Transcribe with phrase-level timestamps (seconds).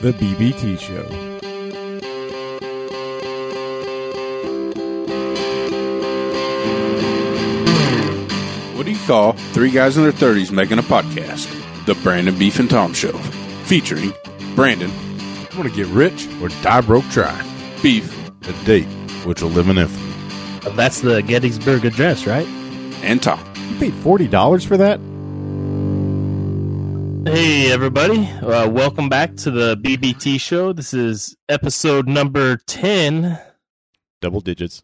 [0.00, 1.06] The BBT Show.
[8.76, 11.46] What do you call three guys in their 30s making a podcast?
[11.84, 13.12] The Brandon Beef and Tom Show.
[13.64, 14.12] Featuring
[14.54, 17.46] Brandon, I Want to get rich or die broke trying?
[17.82, 18.16] Beef,
[18.48, 18.86] A date
[19.26, 20.74] which will live in infamy.
[20.76, 22.46] That's the Gettysburg Address, right?
[23.02, 23.40] and Tom.
[23.70, 25.00] You paid forty dollars for that?
[27.24, 28.26] Hey, everybody.
[28.26, 30.72] Uh, welcome back to the BBT show.
[30.72, 33.38] This is episode number 10.
[34.22, 34.82] Double digits.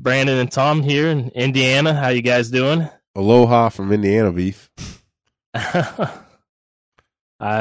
[0.00, 1.94] Brandon and Tom here in Indiana.
[1.94, 2.88] How you guys doing?
[3.14, 4.70] Aloha from Indiana beef.
[5.54, 6.20] I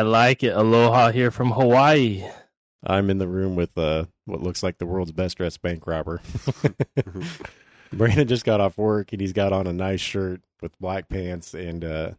[0.01, 0.53] like it.
[0.55, 2.25] Aloha here from Hawaii.
[2.85, 6.21] I'm in the room with uh, what looks like the world's best dressed bank robber.
[7.93, 11.53] Brandon just got off work and he's got on a nice shirt with black pants
[11.53, 12.11] and uh,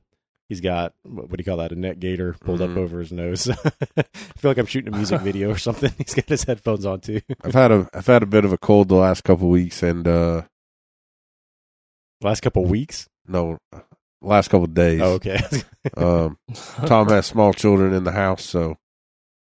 [0.54, 1.72] he's got what, do you call that?
[1.72, 2.70] A neck gaiter pulled Mhm.
[2.72, 3.48] up over his nose.
[3.96, 4.02] I
[4.36, 5.92] feel like I'm shooting a music video or something.
[5.98, 7.20] He's got his headphones on too.
[7.42, 10.06] I've had a I've had a bit of a cold the last couple weeks, and
[10.06, 10.42] uh
[12.20, 13.08] Last couple weeks.
[13.26, 13.58] no,
[14.22, 15.00] last couple days.
[15.02, 15.40] Oh, okay.
[15.96, 16.38] Um,
[16.86, 18.78] Tom has small children in the house, so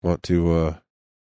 [0.01, 0.75] want to uh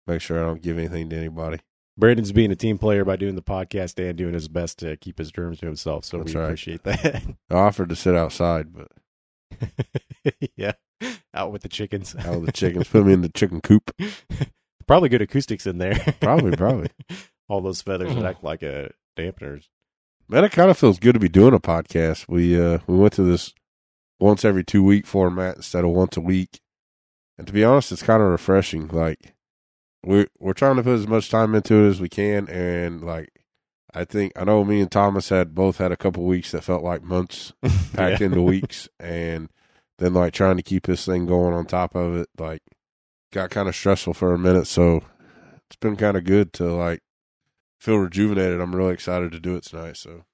[0.06, 1.58] make sure I don't give anything to anybody.
[1.98, 5.18] Brandon's being a team player by doing the podcast and doing his best to keep
[5.18, 6.04] his germs to himself.
[6.06, 6.44] So That's we right.
[6.46, 7.22] appreciate that.
[7.50, 8.88] I offered to sit outside, but
[10.56, 10.72] yeah.
[11.34, 12.14] Out with the chickens.
[12.26, 13.90] all the chickens put me in the chicken coop.
[14.86, 15.98] Probably good acoustics in there.
[16.20, 16.90] Probably, probably.
[17.48, 19.64] All those feathers that act like a dampeners.
[20.28, 22.28] Man, it kind of feels good to be doing a podcast.
[22.28, 23.54] We uh we went to this
[24.20, 26.60] once every two week format instead of once a week,
[27.38, 28.88] and to be honest, it's kind of refreshing.
[28.88, 29.34] Like
[30.04, 33.30] we're we're trying to put as much time into it as we can, and like
[33.94, 36.82] I think I know me and Thomas had both had a couple weeks that felt
[36.82, 37.52] like months
[37.94, 38.26] packed Yeah.
[38.26, 39.48] into weeks, and
[39.98, 42.62] then like trying to keep this thing going on top of it, like
[43.32, 44.66] got kind of stressful for a minute.
[44.66, 45.02] So
[45.68, 47.00] it's been kind of good to like
[47.80, 48.60] feel rejuvenated.
[48.60, 49.96] I'm really excited to do it tonight.
[49.96, 50.24] So.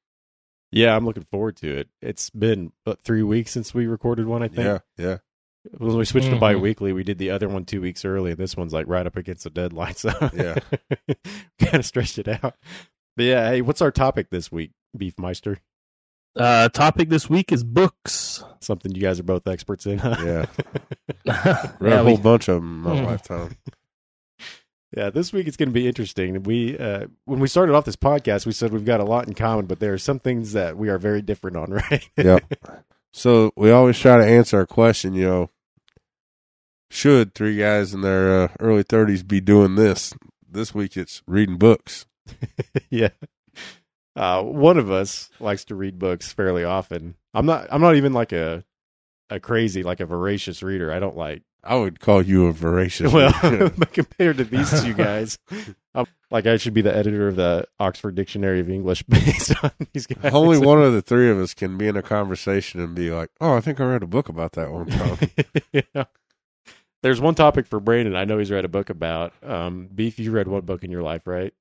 [0.72, 1.88] Yeah, I'm looking forward to it.
[2.00, 4.60] It's been what, three weeks since we recorded one, I think.
[4.66, 5.16] Yeah, yeah.
[5.76, 6.40] When we switched to Mhm.
[6.40, 9.04] bi weekly, we did the other one two weeks early, and this one's like right
[9.06, 9.94] up against the deadline.
[9.96, 10.54] So Yeah.
[11.58, 12.54] kind of stretched it out.
[13.20, 15.58] But yeah, hey, what's our topic this week, Beef Meister?
[16.34, 18.42] Uh, topic this week is books.
[18.62, 19.98] Something you guys are both experts in.
[19.98, 20.16] Huh?
[20.24, 20.46] Yeah.
[21.26, 23.04] yeah, Read a we- whole bunch of them in my Mhm.
[23.06, 23.56] lifetime.
[24.96, 26.42] Yeah, this week it's going to be interesting.
[26.44, 29.34] We uh, when we started off this podcast, we said we've got a lot in
[29.34, 32.08] common, but there are some things that we are very different on, right?
[32.16, 32.42] Yep.
[33.12, 35.50] So we always try to answer a question, you know,
[36.90, 40.14] should three guys in their uh, early 30s be doing this?
[40.50, 42.06] This week it's reading books.
[42.90, 43.10] yeah.
[44.16, 47.14] Uh, one of us likes to read books fairly often.
[47.32, 47.68] I'm not.
[47.70, 48.64] I'm not even like a
[49.30, 50.92] a crazy like a voracious reader.
[50.92, 51.42] I don't like.
[51.62, 53.12] I would call you a voracious.
[53.12, 53.32] Well,
[53.92, 55.38] compared to these two guys,
[55.94, 59.70] I'm, like I should be the editor of the Oxford Dictionary of English based on
[59.92, 60.32] these guys.
[60.32, 63.30] only one of the three of us can be in a conversation and be like,
[63.40, 65.18] "Oh, I think I read a book about that one time."
[65.72, 66.04] yeah.
[67.02, 68.14] There's one topic for Brandon.
[68.14, 69.32] I know he's read a book about.
[69.42, 71.54] Um, Beef, you read one book in your life, right?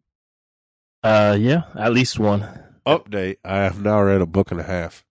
[1.03, 2.47] Uh, yeah, at least one.
[2.85, 5.05] Update: I have now read a book and a half.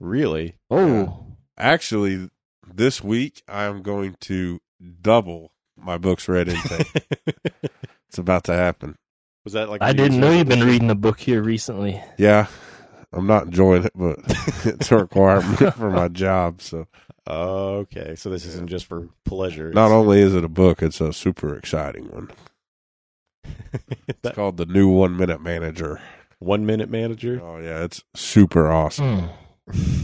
[0.00, 0.56] Really?
[0.70, 1.26] Oh,
[1.56, 2.30] Actually,
[2.66, 4.60] this week I am going to
[5.00, 7.06] double my books read intake.
[8.08, 8.96] it's about to happen.
[9.44, 12.02] Was that like I didn't know you've been reading a book here recently.
[12.18, 12.46] Yeah,
[13.12, 14.18] I'm not enjoying it, but
[14.64, 16.60] it's a requirement for my job.
[16.62, 16.86] So
[17.28, 19.72] Okay, so this isn't just for pleasure.
[19.72, 22.30] not It's- only is it a book, it's a super exciting one.
[24.08, 26.00] It's that called the New One Minute Manager.
[26.38, 27.40] one minute manager.
[27.42, 29.30] Oh yeah, it's super awesome.
[29.70, 30.02] Hmm.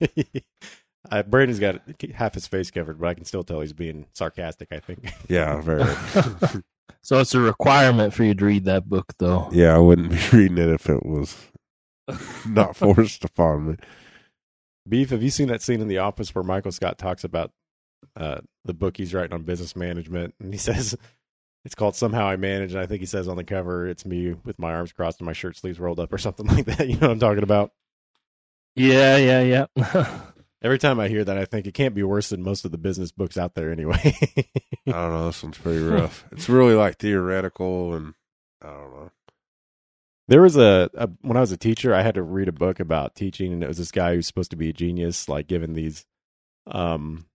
[1.10, 1.82] uh, Brandon's got
[2.14, 4.68] half his face covered, but I can still tell he's being sarcastic.
[4.72, 5.12] I think.
[5.28, 5.84] Yeah, very.
[7.02, 9.48] so it's a requirement for you to read that book, though.
[9.52, 11.36] Yeah, I wouldn't be reading it if it was
[12.46, 13.76] not forced upon me.
[14.88, 17.52] Beef, have you seen that scene in The Office where Michael Scott talks about
[18.16, 20.96] uh, the book he's writing on business management, and he says
[21.64, 24.34] it's called "Somehow I Manage," and I think he says on the cover it's me
[24.44, 26.88] with my arms crossed and my shirt sleeves rolled up or something like that.
[26.88, 27.72] You know what I'm talking about?
[28.74, 30.20] Yeah, yeah, yeah.
[30.62, 32.78] Every time I hear that, I think it can't be worse than most of the
[32.78, 34.16] business books out there anyway.
[34.86, 35.26] I don't know.
[35.26, 36.24] This one's pretty rough.
[36.30, 38.14] It's really like theoretical, and
[38.62, 39.10] I don't know.
[40.28, 42.78] There was a, a when I was a teacher, I had to read a book
[42.78, 45.74] about teaching, and it was this guy who's supposed to be a genius, like given
[45.74, 46.06] these
[46.66, 47.26] um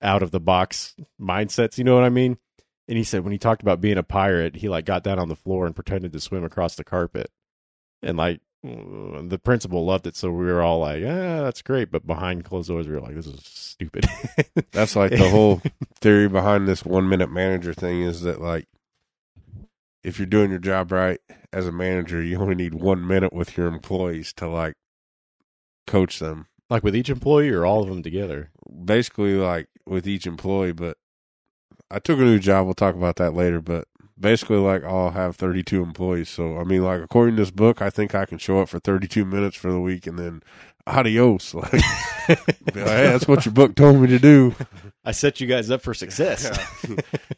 [0.00, 1.76] out of the box mindsets.
[1.76, 2.38] You know what I mean?
[2.86, 5.28] And he said when he talked about being a pirate, he like got down on
[5.28, 7.30] the floor and pretended to swim across the carpet,
[8.02, 11.90] and like uh, the principal loved it, so we were all like, "Ah, that's great."
[11.90, 14.06] But behind closed doors, we were like, "This is stupid."
[14.72, 15.62] That's like the whole
[16.00, 18.66] theory behind this one minute manager thing is that like
[20.02, 21.20] if you're doing your job right
[21.52, 24.74] as a manager, you only need one minute with your employees to like
[25.86, 26.46] coach them.
[26.70, 28.50] like with each employee or all of them together.
[28.84, 30.96] Basically like with each employee, but
[31.90, 33.86] I took a new job, we'll talk about that later, but
[34.18, 36.28] basically like I'll have 32 employees.
[36.28, 38.78] So I mean like according to this book, I think I can show up for
[38.78, 40.42] 32 minutes for the week and then
[40.86, 41.54] adios.
[42.26, 44.54] Like, like, hey, that's what your book told me to do.
[45.04, 46.58] I set you guys up for success.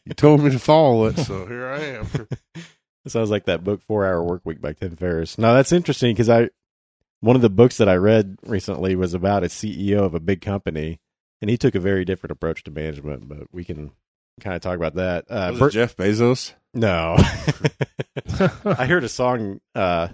[0.05, 2.07] You told me to follow it, so here I am.
[3.07, 5.37] Sounds like that book Four Hour Work Week by Tim Ferriss.
[5.37, 6.49] Now that's interesting because I
[7.19, 10.39] one of the books that I read recently was about a CEO of a big
[10.39, 11.01] company,
[11.41, 13.27] and he took a very different approach to management.
[13.27, 13.91] But we can
[14.41, 15.25] kind of talk about that.
[15.29, 16.53] Uh, Was it Bert- Jeff Bezos?
[16.73, 17.15] no,
[18.65, 19.59] I heard a song.
[19.75, 20.09] Uh,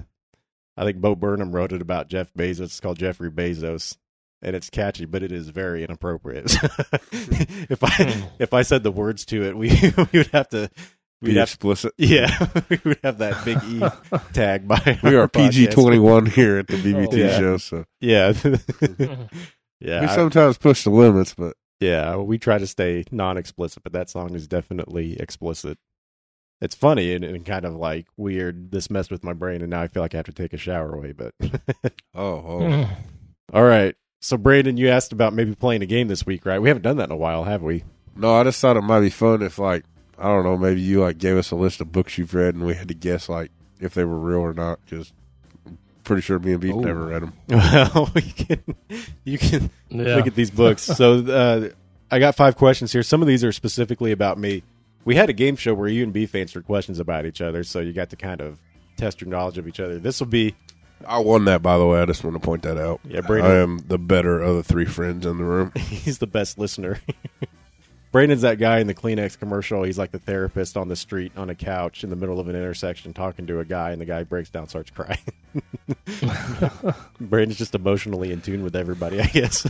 [0.77, 2.61] I think Bo Burnham wrote it about Jeff Bezos.
[2.61, 3.97] It's called Jeffrey Bezos,
[4.41, 6.45] and it's catchy, but it is very inappropriate.
[7.11, 9.69] if I if I said the words to it, we
[10.11, 10.69] we would have to.
[11.21, 11.93] Be We'd have, explicit.
[11.97, 13.81] yeah, we would have that big E
[14.33, 14.99] tag by.
[15.01, 17.39] We are PG twenty one here at the BBT Oh, yeah.
[17.39, 18.57] show, so Yeah, we
[19.79, 22.15] yeah, I- sometimes push the limits, but yeah.
[22.15, 25.77] We try to stay non-explicit, but that song is definitely explicit.
[26.61, 28.71] It's funny and, and kind of like weird.
[28.71, 30.57] This messed with my brain, and now I feel like I have to take a
[30.57, 31.11] shower away.
[31.11, 31.33] But
[32.15, 32.89] oh, oh.
[33.53, 33.95] all right.
[34.21, 36.61] So Brandon, you asked about maybe playing a game this week, right?
[36.61, 37.83] We haven't done that in a while, have we?
[38.15, 39.85] no, I just thought it might be fun if like
[40.17, 42.65] I don't know, maybe you like gave us a list of books you've read and
[42.65, 45.11] we had to guess like if they were real or not because.
[46.03, 46.81] Pretty sure me and Beef Ooh.
[46.81, 47.33] never read them.
[47.95, 48.63] Well, you can
[49.23, 50.15] you can Yeah.
[50.15, 50.81] look at these books.
[50.83, 51.69] So uh,
[52.11, 53.03] I got five questions here.
[53.03, 54.63] Some of these are specifically about me.
[55.05, 57.79] We had a game show where you and Beef answered questions about each other, so
[57.79, 58.59] you got to kind of
[58.97, 59.97] test your knowledge of each other.
[59.99, 60.55] This will be
[61.05, 62.01] I won that, by the way.
[62.01, 63.01] I just want to point that out.
[63.03, 65.71] Yeah, Brandon- I am the better of the three friends in the room.
[65.77, 66.99] he's the best listener.
[68.13, 69.81] Brandon's that guy in the Kleenex commercial.
[69.83, 72.55] He's like the therapist on the street on a couch in the middle of an
[72.55, 75.17] intersection talking to a guy, and the guy breaks down, starts crying.
[77.19, 79.63] Brandon's just emotionally in tune with everybody, I guess.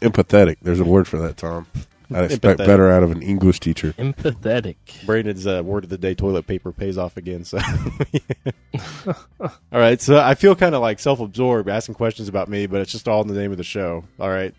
[0.00, 0.56] Empathetic.
[0.62, 1.66] There's a word for that, Tom.
[2.14, 2.66] I'd expect Empathetic.
[2.66, 3.92] better out of an English teacher.
[3.98, 4.76] Empathetic.
[5.06, 7.44] Brandon's uh, word of the day: toilet paper pays off again.
[7.44, 7.58] So,
[9.06, 10.00] all right.
[10.00, 13.20] So I feel kind of like self-absorbed, asking questions about me, but it's just all
[13.22, 14.04] in the name of the show.
[14.18, 14.54] All right.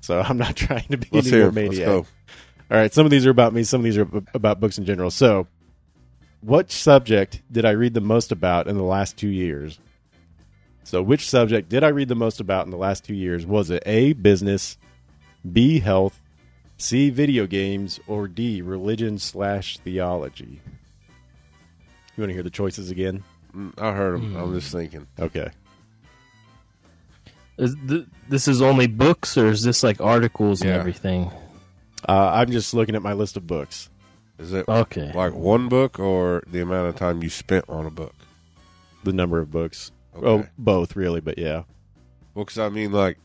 [0.00, 1.50] So I'm not trying to be Let's any hear.
[1.52, 1.68] more 'em.
[1.68, 2.06] Let's maniac.
[2.72, 2.76] Go.
[2.76, 2.92] All right.
[2.92, 3.62] Some of these are about me.
[3.64, 5.10] Some of these are about books in general.
[5.10, 5.46] So,
[6.40, 9.78] what subject did I read the most about in the last two years?
[10.84, 13.46] So, which subject did I read the most about in the last two years?
[13.46, 14.76] Was it A, business,
[15.52, 16.20] B, health,
[16.76, 20.60] C, video games, or D, religion slash theology?
[22.16, 23.22] You want to hear the choices again?
[23.56, 24.36] Mm, I heard him.
[24.36, 25.06] I'm just thinking.
[25.18, 25.50] Okay.
[27.58, 30.76] Is th- this is only books, or is this like articles and Yeah.
[30.78, 31.30] everything?
[32.08, 33.88] Uh, I'm just looking at my list of books.
[34.38, 35.12] Is it Okay.
[35.14, 38.14] like one book or the amount of time you spent on a book?
[39.04, 39.92] The number of books.
[40.16, 40.26] Okay.
[40.26, 41.62] Oh, both really, but yeah.
[42.34, 43.18] Well, because I mean, like,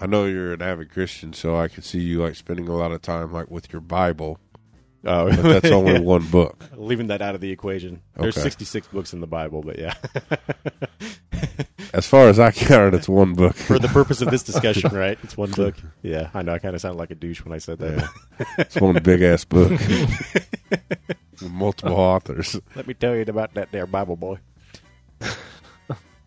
[0.00, 2.92] I know you're an avid Christian, so I can see you like spending a lot
[2.92, 4.38] of time like with your Bible,
[5.06, 6.62] Oh, but that's only one book.
[6.74, 8.02] leaving that out of the equation.
[8.16, 8.42] There's Okay.
[8.44, 9.94] 66 books in the Bible, but yeah.
[11.92, 13.54] As far as I count it's one book.
[13.56, 15.18] For the purpose of this discussion, right?
[15.22, 15.76] It's one book.
[16.02, 16.52] Yeah, I know.
[16.52, 18.08] I kind of sounded like a douche when I said that.
[18.58, 19.72] it's one big ass book
[21.42, 22.58] multiple authors.
[22.74, 24.38] Let me tell you about that there Bible boy.
[25.20, 25.34] so,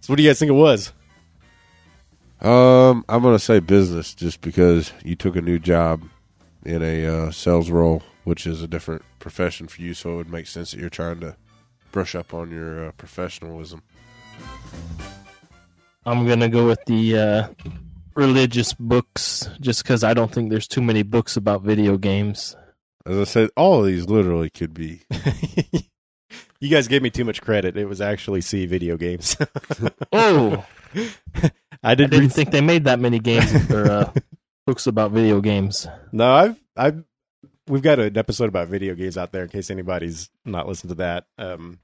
[0.08, 0.94] what do you guys think it was?
[2.42, 6.04] Um, I'm gonna say business just because you took a new job
[6.64, 10.32] in a uh, sales role, which is a different profession for you, so it would
[10.32, 11.36] make sense that you're trying to
[11.92, 13.82] brush up on your uh, professionalism.
[16.06, 17.48] I'm gonna go with the uh,
[18.16, 22.56] religious books, just because I don't think there's too many books about video games.
[23.04, 25.02] As I said, all of these literally could be.
[26.60, 27.78] you guys gave me too much credit.
[27.78, 29.36] It was actually C video games.
[30.12, 31.52] Oh, I
[31.84, 34.14] I did didn't read think they made that many games or uh,
[34.66, 35.88] books about video games.
[36.12, 37.04] No, I've I've
[37.70, 40.96] we've got an episode about video games out there in case anybody's not listened to
[40.96, 41.28] that.
[41.38, 41.80] Um,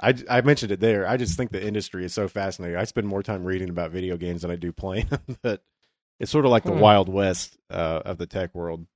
[0.00, 1.06] I I mentioned it there.
[1.08, 2.76] I just think the industry is so fascinating.
[2.76, 5.22] I spend more time reading about video games than I do playing them.
[5.42, 5.62] But
[6.20, 6.80] it's sort of like the Hmm.
[6.80, 8.86] wild west uh, of the tech world.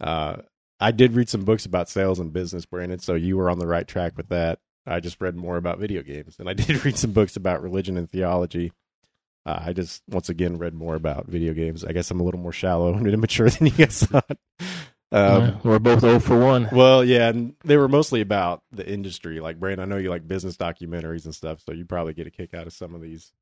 [0.00, 0.36] Uh,
[0.80, 2.98] I did read some books about sales and business, Brandon.
[2.98, 4.58] So you were on the right track with that.
[4.86, 7.96] I just read more about video games, and I did read some books about religion
[7.96, 8.72] and theology.
[9.46, 11.84] Uh, I just once again read more about video games.
[11.84, 14.36] I guess I'm a little more shallow and immature than you guys thought.
[15.14, 16.68] Um, Yeah, we're both old for 1.
[16.72, 19.40] Well, yeah, and they were mostly about the industry.
[19.40, 22.30] Like Brandon, I know you like business documentaries and stuff, so you probably get a
[22.30, 23.32] kick out of some of these.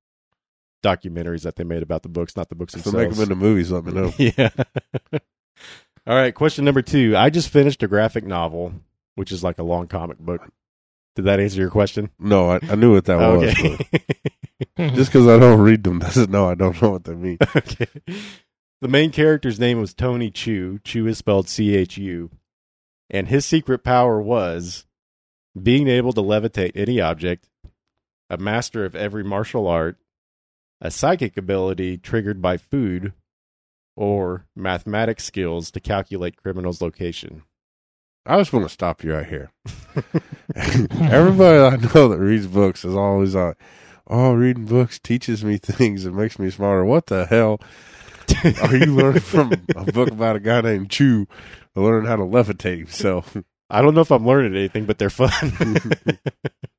[0.84, 3.36] documentaries that they made about the books, not the books If they make them into
[3.36, 4.12] movies, let me know.
[4.18, 4.50] yeah.
[6.06, 6.34] All right.
[6.34, 7.16] Question number two.
[7.16, 8.72] I just finished a graphic novel,
[9.14, 10.42] which is like a long comic book.
[11.14, 12.10] Did that answer your question?
[12.18, 13.44] No, I, I knew what that was.
[13.50, 13.78] okay.
[14.76, 17.38] but Just because I don't read them doesn't know I don't know what they mean.
[17.54, 17.86] okay.
[18.82, 20.80] The main character's name was Tony Chu.
[20.82, 22.30] Chu is spelled C H U.
[23.08, 24.86] And his secret power was
[25.60, 27.48] being able to levitate any object,
[28.28, 29.98] a master of every martial art,
[30.80, 33.12] a psychic ability triggered by food,
[33.94, 37.44] or mathematics skills to calculate criminals' location.
[38.26, 39.52] I just want to stop you right here.
[40.56, 43.56] Everybody I know that reads books is always like,
[44.08, 46.04] "Oh, reading books teaches me things.
[46.04, 47.60] It makes me smarter." What the hell
[48.62, 51.26] are you learning from a book about a guy named Chew
[51.74, 53.36] learning how to levitate himself?
[53.70, 55.78] I don't know if I'm learning anything, but they're fun.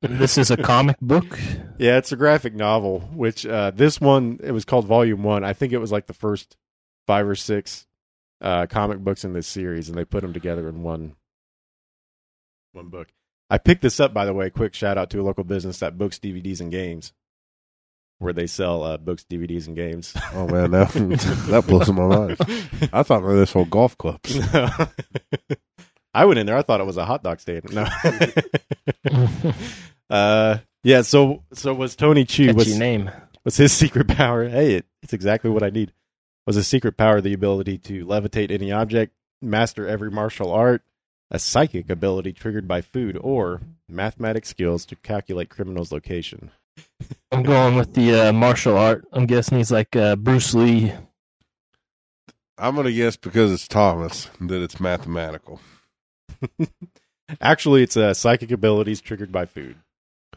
[0.00, 1.38] this is a comic book.
[1.76, 3.00] Yeah, it's a graphic novel.
[3.12, 5.44] Which uh, this one it was called Volume One.
[5.44, 6.56] I think it was like the first
[7.06, 7.86] five or six
[8.40, 11.16] uh, comic books in this series, and they put them together in one
[12.72, 13.08] one book.
[13.50, 14.50] I picked this up, by the way.
[14.50, 17.12] Quick shout out to a local business that books DVDs and games,
[18.24, 20.14] where they sell uh, books, DVDs, and games.
[20.32, 20.90] Oh man, that
[21.50, 22.38] that blows my mind.
[22.92, 24.36] I thought maybe this whole golf clubs.
[26.14, 26.56] I went in there.
[26.56, 27.72] I thought it was a hot dog stand.
[27.72, 27.86] No.
[30.10, 31.02] uh, yeah.
[31.02, 32.46] So, so was Tony Chu?
[32.46, 33.10] Catchy Was, name.
[33.44, 34.48] was his secret power?
[34.48, 35.92] Hey, it, it's exactly what I need.
[36.46, 39.12] Was his secret power the ability to levitate any object,
[39.42, 40.82] master every martial art,
[41.30, 46.52] a psychic ability triggered by food, or mathematic skills to calculate criminals' location?
[47.32, 49.04] I'm going with the uh, martial art.
[49.12, 50.92] I'm guessing he's like uh, Bruce Lee.
[52.56, 55.60] I'm gonna guess because it's Thomas that it's mathematical.
[57.40, 59.76] Actually, it's uh, psychic abilities triggered by food.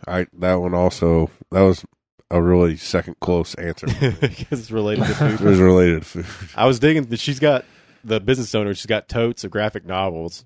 [0.08, 1.86] I that one also that was
[2.32, 3.88] a really second close answer.
[4.22, 5.32] because it's related to food.
[5.34, 5.48] it food.
[5.48, 6.50] was related to food.
[6.56, 7.66] I was digging that she's got
[8.04, 8.74] the business owner.
[8.74, 10.46] She's got totes of graphic novels.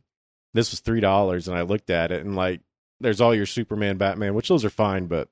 [0.54, 2.62] This was three dollars, and I looked at it and like,
[3.00, 5.30] there's all your Superman, Batman, which those are fine, but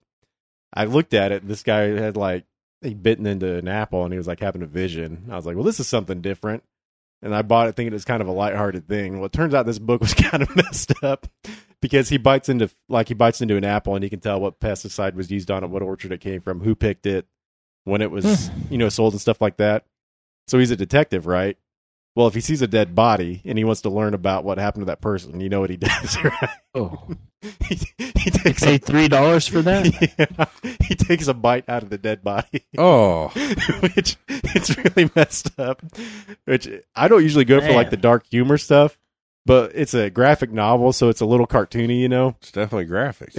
[0.74, 1.48] I looked at it.
[1.48, 2.46] This guy had like
[2.82, 5.26] he bitten into an apple, and he was like having a vision.
[5.30, 6.64] I was like, well, this is something different.
[7.22, 9.18] And I bought it thinking it was kind of a lighthearted thing.
[9.18, 11.28] Well, it turns out this book was kind of messed up
[11.82, 14.60] because he bites into like he bites into an apple, and he can tell what
[14.60, 17.26] pesticide was used on it, what orchard it came from, who picked it,
[17.84, 18.74] when it was hmm.
[18.74, 19.86] you know sold and stuff like that.
[20.48, 21.58] So he's a detective, right?
[22.20, 24.82] Well, if he sees a dead body and he wants to learn about what happened
[24.82, 26.50] to that person, you know what he does, right?
[26.76, 27.08] Oh,
[27.66, 29.86] he, he takes a, three dollars for that.
[30.62, 33.30] yeah, he takes a bite out of the dead body, Oh,
[33.80, 35.82] which it's really messed up.
[36.44, 38.98] Which I don't usually go for like the dark humor stuff,
[39.46, 42.36] but it's a graphic novel, so it's a little cartoony, you know.
[42.42, 43.38] it's definitely graphics.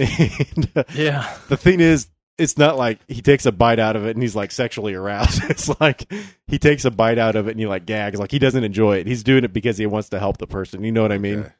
[0.57, 2.07] And, uh, Yeah, the thing is
[2.37, 5.43] it's not like he takes a bite out of it and he's like sexually aroused
[5.49, 6.11] it's like
[6.47, 8.97] he takes a bite out of it and he like gags like he doesn't enjoy
[8.97, 11.17] it he's doing it because he wants to help the person you know what i
[11.17, 11.51] mean Okay.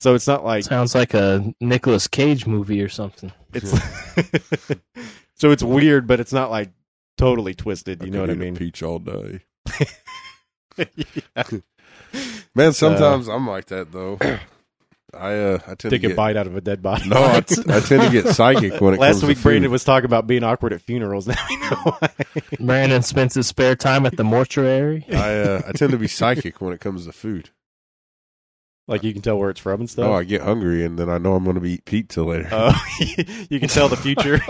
[0.00, 3.32] so it's not like sounds like a Nicolas Cage movie or something.
[3.52, 3.70] it's
[5.34, 6.70] so it's weird but it's not like
[7.16, 9.40] totally twisted you know what could i eat a mean Peach all day.
[10.76, 11.42] Yeah.
[12.54, 14.18] Man, sometimes uh, I'm like that though.
[15.14, 17.36] I uh, I tend take to a bite out of a dead body No, I,
[17.38, 19.00] I tend to get psychic when it comes to food.
[19.00, 19.72] last comes week to brandon food.
[19.72, 21.98] was talking about being awkward at funerals now we know.
[22.60, 25.06] Brandon spends his spare time at the mortuary.
[25.10, 27.48] I uh, I tend to be psychic when it comes to food.
[28.86, 31.08] like you can tell where it's from and stuff Oh, I get hungry and then
[31.08, 32.48] I know I'm going to be eat pizza later.
[32.52, 32.78] Oh,
[33.48, 34.40] you can tell the future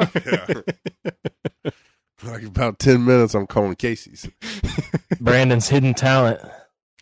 [2.25, 4.29] like about ten minutes, I'm calling Casey's.
[5.21, 6.41] Brandon's hidden talent.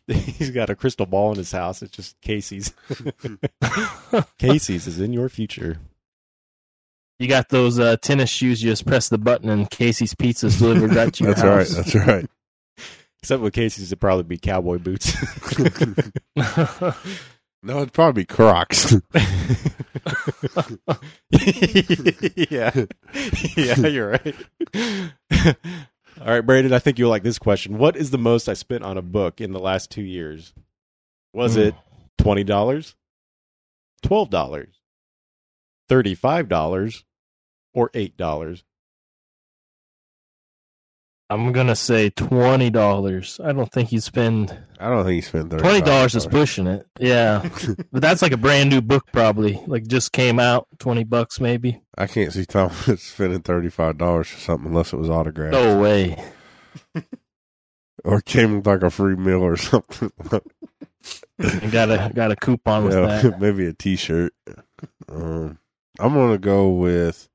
[0.39, 1.83] He's got a crystal ball in his house.
[1.83, 2.73] It's just Casey's.
[4.39, 5.79] Casey's is in your future.
[7.19, 8.63] You got those uh, tennis shoes.
[8.63, 11.85] You just press the button, and Casey's Pizza's delivered right to your That's right.
[11.85, 12.31] That's right.
[13.21, 15.17] Except with Casey's, it'd probably be cowboy boots.
[17.67, 18.95] No, it'd probably be Crocs.
[22.37, 22.85] yeah.
[23.57, 24.37] Yeah, you're right.
[26.21, 27.77] All right, Brandon, I think you'll like this question.
[27.79, 30.55] What is the most I spent on a book in the last two years?
[31.35, 31.61] Was Hmm.
[31.61, 31.75] it
[32.19, 32.95] $20,
[34.03, 34.69] $12,
[35.89, 37.05] $35,
[37.75, 38.63] or $8?
[41.29, 43.41] I'm gonna say twenty dollars.
[43.43, 45.63] I don't think you spend I don't think he spent thirty.
[45.63, 46.87] twenty dollars is pushing it.
[47.01, 47.49] Yeah,
[47.93, 49.61] but that's like a brand new book, probably.
[49.67, 51.81] Like just came out, twenty bucks maybe.
[51.99, 55.81] I can't see Thomas spending thirty five dollars for something unless it was autographed No
[55.81, 56.17] way.
[58.05, 60.13] or came with like a free meal or something.
[61.41, 63.41] I got a got a coupon with Yeah, that.
[63.41, 64.33] maybe a T-shirt.
[65.09, 65.59] Um,
[65.99, 67.29] I'm gonna go with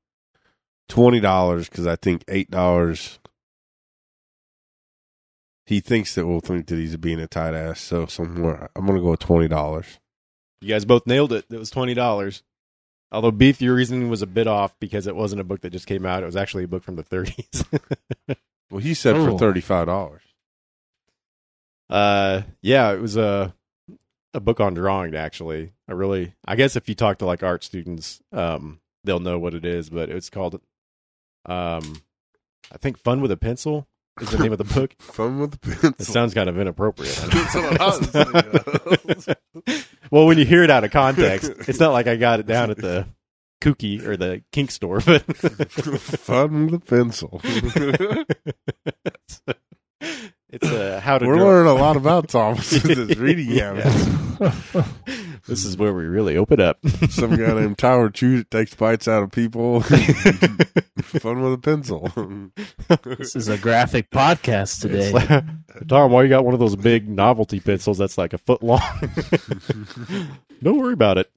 [0.88, 3.18] twenty dollars because I think eight dollars
[5.72, 7.80] he thinks that we'll think that he's being a tight ass.
[7.80, 9.98] So somewhere, I'm gonna go with twenty dollars.
[10.60, 11.46] You guys both nailed it.
[11.50, 12.42] It was twenty dollars.
[13.10, 15.86] Although Beef, your reasoning was a bit off because it wasn't a book that just
[15.86, 16.22] came out.
[16.22, 17.64] It was actually a book from the 30s.
[18.70, 19.36] Well, he said for Oh.
[19.38, 20.22] thirty five dollars.
[21.90, 23.54] uh, yeah, it was a
[24.34, 25.14] a book on drawing.
[25.14, 29.38] Actually, I really, I guess if you talk to like art students, um, they'll know
[29.38, 29.90] what it is.
[29.90, 30.54] But it's called,
[31.44, 32.00] um,
[32.72, 33.86] I think "Fun with a Pencil"
[34.20, 34.94] is the name of the book.
[34.98, 35.94] Fun with the pencil.
[35.98, 37.14] It sounds kind of inappropriate.
[37.14, 39.36] That's what I was thinking
[40.12, 42.70] well, when you hear it out of context, it's not like I got it down
[42.70, 43.06] at the
[43.62, 47.40] kooky or the kink store, but Fun with a pencil.
[50.52, 51.46] it's a how to We're draw.
[51.46, 54.08] learning a lot about Thomas with this reading habits.
[55.46, 56.78] This is where we really open up.
[57.10, 59.80] Some guy named Tyler Chew takes bites out of people.
[59.80, 62.12] Fun with a pencil.
[63.02, 65.06] This is a graphic podcast today.
[65.12, 65.44] It's like,
[65.88, 68.80] Tom, why you got one of those big novelty pencils that's like a foot long?
[70.62, 71.28] don't worry about it.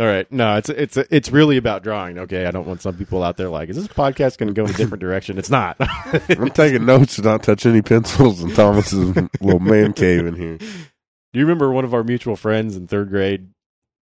[0.00, 2.16] All right, no, it's it's it's really about drawing.
[2.20, 4.64] Okay, I don't want some people out there like, is this podcast going to go
[4.64, 5.36] in a different direction?
[5.36, 5.76] It's not.
[6.30, 10.56] I'm taking notes to not touch any pencils in Thomas's little man cave in here.
[10.56, 13.50] Do you remember one of our mutual friends in third grade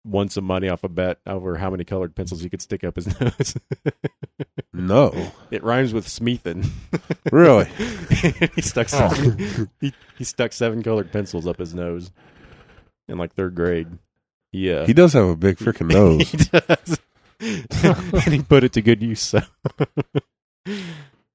[0.04, 2.98] won some money off a bet over how many colored pencils he could stick up
[2.98, 3.58] his nose?
[4.74, 5.32] No.
[5.50, 6.64] it rhymes with Smeathan.
[7.32, 7.66] Really?
[8.56, 9.68] he stuck seven, oh.
[9.80, 12.12] he, he stuck seven colored pencils up his nose
[13.08, 13.88] in like third grade.
[14.52, 16.30] Yeah, He does have a big freaking nose.
[16.30, 17.00] he does.
[18.26, 19.22] and he put it to good use.
[19.22, 19.42] So.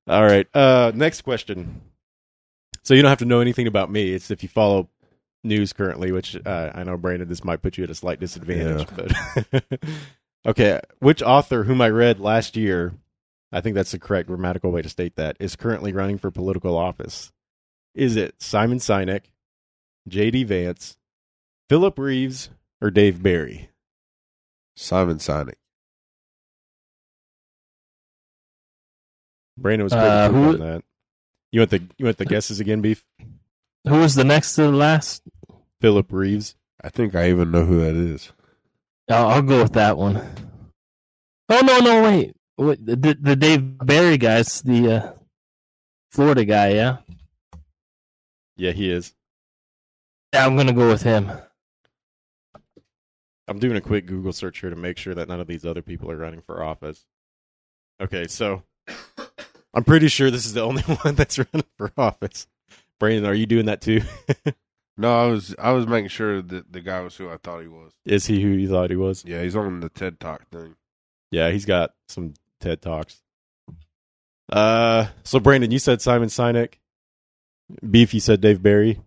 [0.08, 0.46] All right.
[0.54, 1.80] Uh, next question.
[2.84, 4.12] So you don't have to know anything about me.
[4.12, 4.88] It's if you follow
[5.42, 8.86] news currently, which uh, I know, Brandon, this might put you at a slight disadvantage.
[8.94, 9.72] But
[10.46, 12.94] okay, which author whom I read last year,
[13.50, 16.76] I think that's the correct grammatical way to state that, is currently running for political
[16.78, 17.32] office?
[17.94, 19.22] Is it Simon Sinek,
[20.06, 20.44] J.D.
[20.44, 20.96] Vance,
[21.68, 23.70] Philip Reeves, or Dave Barry?
[24.76, 25.54] Simon Sinek.
[29.58, 30.84] Brandon was pretty Uh, quick who- on that.
[31.52, 33.04] You want the you want the guesses again, beef?
[33.88, 35.22] Who was the next to the last?
[35.80, 36.56] Philip Reeves.
[36.82, 38.32] I think I even know who that is.
[39.08, 40.16] I'll, I'll go with that one.
[41.48, 45.12] Oh no, no, wait, wait the, the Dave Barry guy's the uh,
[46.10, 46.96] Florida guy, yeah.
[48.56, 49.14] Yeah, he is.
[50.34, 51.30] Yeah, I'm gonna go with him.
[53.48, 55.82] I'm doing a quick Google search here to make sure that none of these other
[55.82, 57.06] people are running for office.
[58.00, 58.62] Okay, so
[59.74, 62.46] I'm pretty sure this is the only one that's running for office.
[62.98, 64.02] Brandon, are you doing that too?
[64.98, 67.68] No, I was I was making sure that the guy was who I thought he
[67.68, 67.92] was.
[68.06, 69.24] is he who you thought he was?
[69.26, 70.74] Yeah, he's on the TED Talk thing.
[71.30, 73.20] Yeah, he's got some TED Talks.
[74.50, 76.74] Uh, so Brandon, you said Simon Sinek.
[77.88, 78.98] Beef, you said Dave Barry.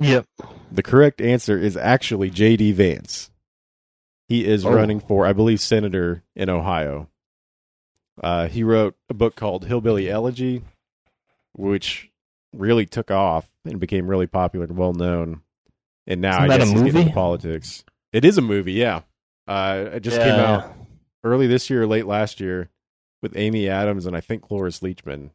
[0.00, 0.26] Yep.
[0.72, 2.72] The correct answer is actually J.D.
[2.72, 3.30] Vance.
[4.28, 4.72] He is Oh.
[4.72, 7.08] running for, I believe, senator in Ohio.
[8.22, 10.62] Uh, he wrote a book called Hillbilly Elegy,
[11.52, 12.10] which
[12.52, 15.42] really took off and became really popular and well known.
[16.06, 17.12] And now Isn't I guess he's getting into movie?
[17.12, 17.84] politics.
[18.12, 19.00] It is a movie, yeah.
[19.48, 20.72] Uh, it just came out
[21.24, 22.68] early this year or late last year
[23.22, 25.30] with Amy Adams and I think Cloris Leachman.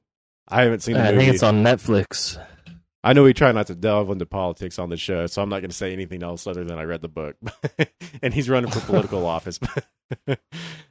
[0.48, 2.44] I haven't seen the I think it's on Netflix.
[3.04, 5.62] I know we try not to delve into politics on the show, so I'm not
[5.62, 7.38] going to say anything else other than I read the book.
[8.22, 9.60] and he's running for political office.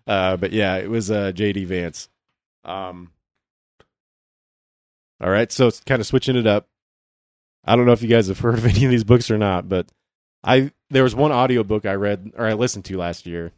[0.07, 1.65] uh, but yeah, it was uh, J.D.
[1.65, 2.09] Vance.
[2.65, 3.13] Um,
[5.21, 6.69] all right, so it's kind of switching it up.
[7.65, 9.69] I don't know if you guys have heard of any of these books or not,
[9.69, 9.91] but
[10.43, 13.53] I there was one audiobook I read or I listened to last year.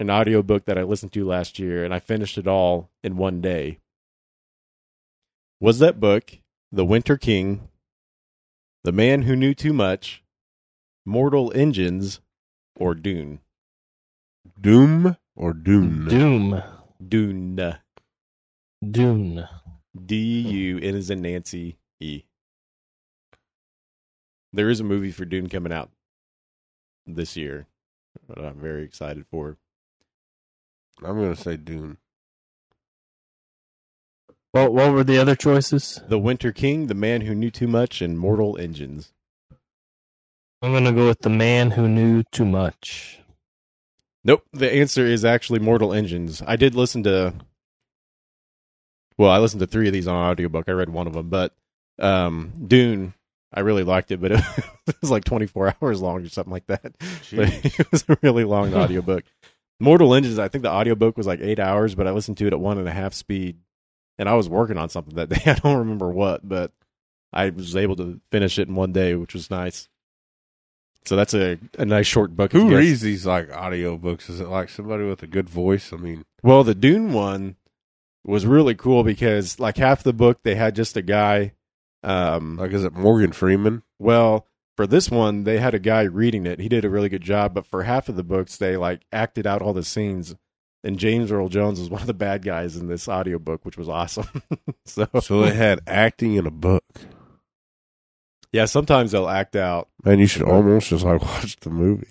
[0.00, 3.40] An audiobook that I listened to last year and I finished it all in one
[3.40, 3.78] day.
[5.60, 6.38] Was that book
[6.72, 7.68] The Winter King,
[8.82, 10.24] The Man Who Knew Too Much,
[11.04, 12.20] Mortal Engines,
[12.74, 13.40] or Dune?
[14.60, 16.06] Doom or Dune?
[16.08, 16.62] Doom.
[17.06, 17.76] Dune.
[18.90, 19.48] Dune.
[20.04, 22.24] D U N is in Nancy E.
[24.52, 25.90] There is a movie for Dune coming out
[27.06, 27.66] this year
[28.28, 29.58] that I'm very excited for.
[31.04, 31.98] I'm gonna say Dune.
[34.54, 36.00] What what were the other choices?
[36.06, 39.12] The Winter King, The Man Who Knew Too Much, and Mortal Engines.
[40.62, 43.18] I'm gonna go with the man who knew too much.
[44.22, 44.44] Nope.
[44.52, 46.40] The answer is actually Mortal Engines.
[46.46, 47.34] I did listen to.
[49.18, 50.68] Well, I listened to three of these on audiobook.
[50.68, 51.52] I read one of them, but
[51.98, 53.12] um, Dune,
[53.52, 54.30] I really liked it, but
[54.86, 56.94] it was like 24 hours long or something like that.
[57.32, 59.24] But it was a really long audiobook.
[59.80, 62.52] Mortal Engines, I think the audiobook was like eight hours, but I listened to it
[62.52, 63.58] at one and a half speed.
[64.18, 65.42] And I was working on something that day.
[65.50, 66.72] I don't remember what, but
[67.32, 69.88] I was able to finish it in one day, which was nice.
[71.06, 72.52] So that's a, a nice short book.
[72.52, 74.30] Who reads these like audio books?
[74.30, 75.92] Is it like somebody with a good voice?
[75.92, 77.56] I mean, Well, the Dune one
[78.24, 81.52] was really cool because like half the book they had just a guy.
[82.02, 83.82] Um, like is it Morgan Freeman?
[83.98, 84.46] well,
[84.76, 86.58] for this one they had a guy reading it.
[86.58, 87.52] He did a really good job.
[87.54, 90.34] But for half of the books they like acted out all the scenes.
[90.84, 93.88] And James Earl Jones was one of the bad guys in this audiobook, which was
[93.88, 94.28] awesome.
[94.84, 96.84] so, So they had acting in a book.
[98.52, 99.88] yeah, sometimes they'll act out.
[100.04, 102.06] Man, you should almost just like watch the movie.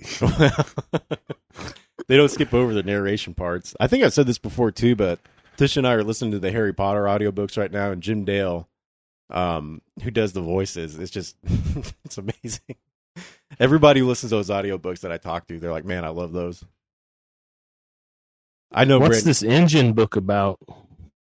[2.07, 3.75] they don't skip over the narration parts.
[3.79, 5.19] I think I've said this before too, but
[5.55, 8.67] Tish and I are listening to the Harry Potter audiobooks right now, and Jim Dale,
[9.29, 11.35] um, who does the voices, it's just
[12.03, 12.75] it's amazing.
[13.59, 16.33] Everybody who listens to those audiobooks that I talk to, they're like, "Man, I love
[16.33, 16.65] those."
[18.73, 19.27] I know, What's Brandon.
[19.27, 20.59] this engine book about?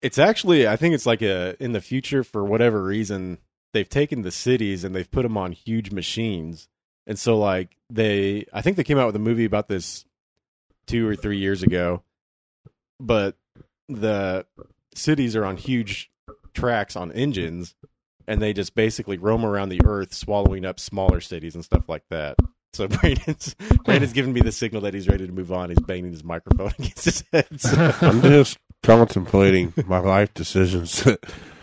[0.01, 3.39] It's actually, I think it's like a in the future for whatever reason
[3.73, 6.69] they've taken the cities and they've put them on huge machines,
[7.07, 10.05] and so like they, I think they came out with a movie about this
[10.87, 12.03] two or three years ago,
[12.99, 13.37] but
[13.89, 14.47] the
[14.95, 16.11] cities are on huge
[16.55, 17.75] tracks on engines,
[18.27, 22.05] and they just basically roam around the earth, swallowing up smaller cities and stuff like
[22.11, 22.37] that.
[22.75, 23.55] So Brandon's
[23.85, 25.69] Brandon's giving me the signal that he's ready to move on.
[25.69, 27.61] He's banging his microphone against his head.
[27.61, 31.07] So- I'm just contemplating my life decisions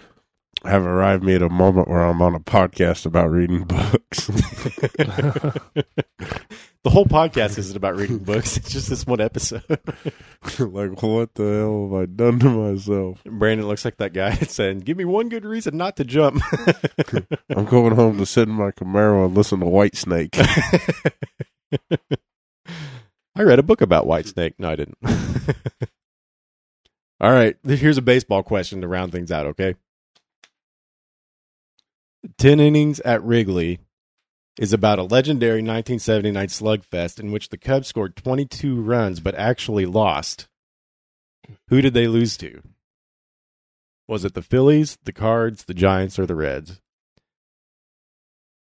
[0.66, 4.28] have arrived me at a moment where I'm on a podcast about reading books.
[6.84, 8.58] the whole podcast isn't about reading books.
[8.58, 9.64] It's just this one episode.
[10.60, 13.24] like, what the hell have I done to myself?
[13.24, 16.44] Brandon looks like that guy saying, "Give me one good reason not to jump."
[17.50, 20.36] I'm going home to sit in my Camaro and listen to Whitesnake.
[23.36, 24.56] I read a book about Whitesnake.
[24.60, 24.98] No, I didn't.
[27.22, 29.46] All right, here's a baseball question to round things out.
[29.48, 29.76] Okay,
[32.38, 33.80] ten innings at Wrigley
[34.58, 39.86] is about a legendary 1979 slugfest in which the Cubs scored 22 runs but actually
[39.86, 40.48] lost.
[41.70, 42.62] Who did they lose to?
[44.08, 46.82] Was it the Phillies, the Cards, the Giants, or the Reds?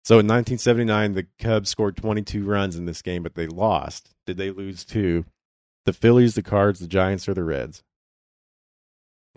[0.05, 4.11] So in 1979, the Cubs scored 22 runs in this game, but they lost.
[4.27, 5.25] Did they lose to
[5.87, 7.83] the Phillies, the Cards, the Giants, or the Reds?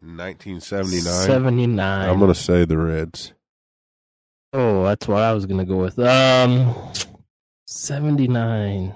[0.02, 2.10] In 1979, 79.
[2.10, 3.34] I'm going to say the Reds.
[4.54, 5.98] Oh, that's what I was gonna go with.
[6.00, 6.76] Um,
[7.66, 8.94] seventy nine.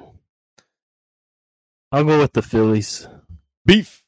[1.91, 3.08] I'll go with the Phillies.
[3.65, 4.04] Beef.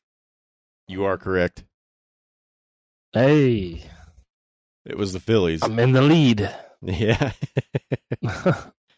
[0.88, 1.63] You are correct.
[3.13, 3.83] Hey,
[4.85, 5.62] It was the Phillies.
[5.63, 6.53] I'm in the lead.
[6.81, 7.31] Yeah.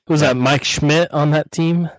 [0.07, 1.89] Was that Mike Schmidt on that team?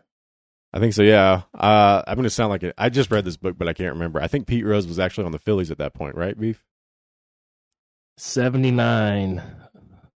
[0.73, 1.43] I think so, yeah.
[1.53, 2.75] Uh, I'm going to sound like it.
[2.79, 4.21] I just read this book, but I can't remember.
[4.21, 6.65] I think Pete Rose was actually on the Phillies at that point, right, Beef?
[8.17, 9.43] Seventy nine.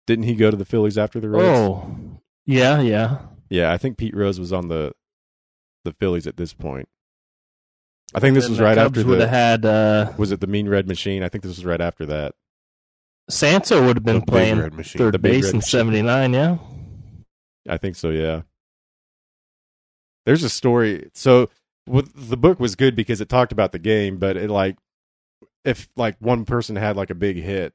[0.08, 1.46] Didn't he go to the Phillies after the Reds?
[1.46, 1.90] Oh,
[2.46, 3.20] yeah, yeah.
[3.50, 4.94] Yeah, I think Pete Rose was on the
[5.84, 6.88] the Phillies at this point.
[8.14, 10.48] I think this was right Cubs after would the have had uh, was it the
[10.48, 11.24] Mean Red Machine?
[11.24, 12.36] I think this was right after that.
[13.30, 15.00] Sansa would have been The playing Red Machine.
[15.00, 16.34] third The base in seventy nine.
[16.34, 16.58] Yeah.
[17.68, 18.42] I think so, yeah.
[20.26, 21.10] There's a story.
[21.14, 21.50] So
[21.88, 24.78] with, the book was good because it talked about the game, but it like
[25.64, 27.74] if like one person had like a big hit,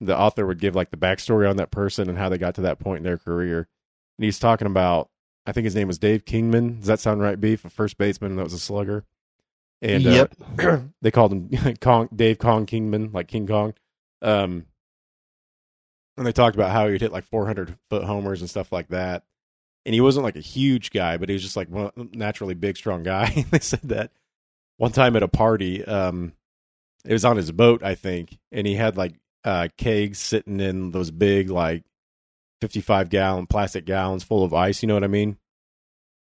[0.00, 2.62] the author would give like the backstory on that person and how they got to
[2.62, 3.68] that point in their career.
[4.18, 5.10] And he's talking about
[5.46, 6.78] I think his name was Dave Kingman.
[6.78, 7.64] Does that sound right, Beef?
[7.64, 9.04] A first baseman that was a slugger.
[9.82, 10.26] And uh,
[11.02, 13.74] they called him Kong, Dave Kong Kingman, like King Kong.
[14.22, 14.66] Um,
[16.16, 19.24] and they talked about how he'd hit like 400 foot homers and stuff like that.
[19.86, 22.76] And he wasn't like a huge guy, but he was just like one naturally big,
[22.76, 23.46] strong guy.
[23.50, 24.12] they said that
[24.76, 26.34] one time at a party, um,
[27.04, 30.90] it was on his boat, I think, and he had like uh, kegs sitting in
[30.90, 31.84] those big, like
[32.60, 34.82] 55 gallon plastic gallons full of ice.
[34.82, 35.38] You know what I mean?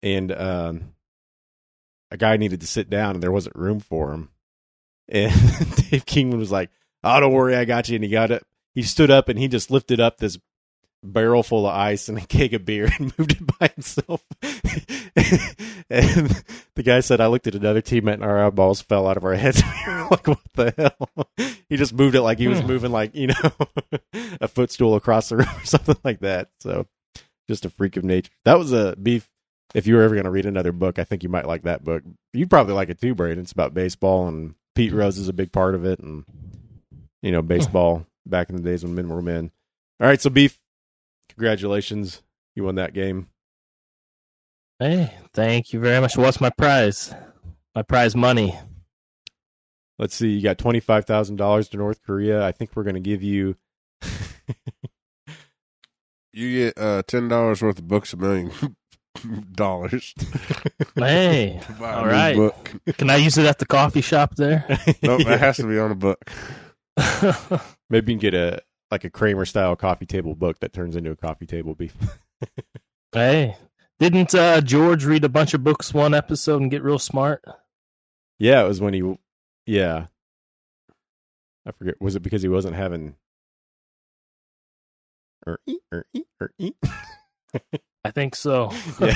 [0.03, 0.95] And um,
[2.11, 4.29] a guy needed to sit down, and there wasn't room for him.
[5.09, 5.35] And
[5.91, 6.71] Dave Kingman was like,
[7.05, 8.47] "Oh, don't worry, I got you." And he got it.
[8.73, 10.39] He stood up and he just lifted up this
[11.03, 14.23] barrel full of ice and a keg of beer and moved it by himself.
[15.91, 16.43] and
[16.75, 19.35] the guy said, "I looked at another teammate and our eyeballs fell out of our
[19.35, 19.63] heads.
[19.87, 21.29] we were like, what the hell?"
[21.69, 22.67] He just moved it like he was Hmm.
[22.67, 23.53] moving like you know
[24.41, 26.49] a footstool across the room or something like that.
[26.61, 26.87] So,
[27.49, 28.31] just a freak of nature.
[28.45, 29.29] That was a beef.
[29.75, 31.83] If you were ever going to read another book, I think you might like that
[31.83, 32.03] book.
[32.35, 33.43] You'd probably like it too, Braden.
[33.43, 36.25] It's about baseball, and Pete Rose is a big part of it, and
[37.23, 39.51] you know baseball back in the days when men were men.
[40.01, 40.59] All right, so beef.
[41.31, 42.23] Congratulations,
[42.55, 43.29] you won that game.
[44.79, 46.17] Hey, thank you very much.
[46.17, 47.15] What's my prize?
[47.75, 48.59] My prize money.
[49.99, 52.45] let's see, you got twenty five thousand dollars to North Korea.
[52.45, 53.57] I think we're going to give you.
[56.35, 58.51] You get uh, ten dollars worth of books a million
[59.53, 60.15] dollars.
[60.95, 62.37] Hey, to buy a all new right.
[62.37, 62.71] book.
[62.97, 64.65] Can I use it at the coffee shop there?
[65.03, 66.31] No, that has to be on a book.
[67.91, 71.11] Maybe you can get a like a Kramer style coffee table book that turns into
[71.11, 71.97] a coffee table beef.
[73.13, 73.57] hey,
[73.99, 77.43] didn't uh, George read a bunch of books one episode and get real smart?
[78.39, 79.19] Yeah, it was when he.
[79.65, 80.07] Yeah,
[81.67, 81.95] I forget.
[82.03, 83.15] Was it because he wasn't having?
[85.47, 86.51] Or eat or eat or.
[88.05, 88.71] I think so.
[89.01, 89.15] Yeah.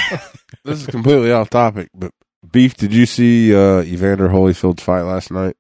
[0.65, 2.13] This is completely off topic, but
[2.51, 2.77] beef.
[2.77, 5.57] Did you see uh, Evander Holyfield's fight last night?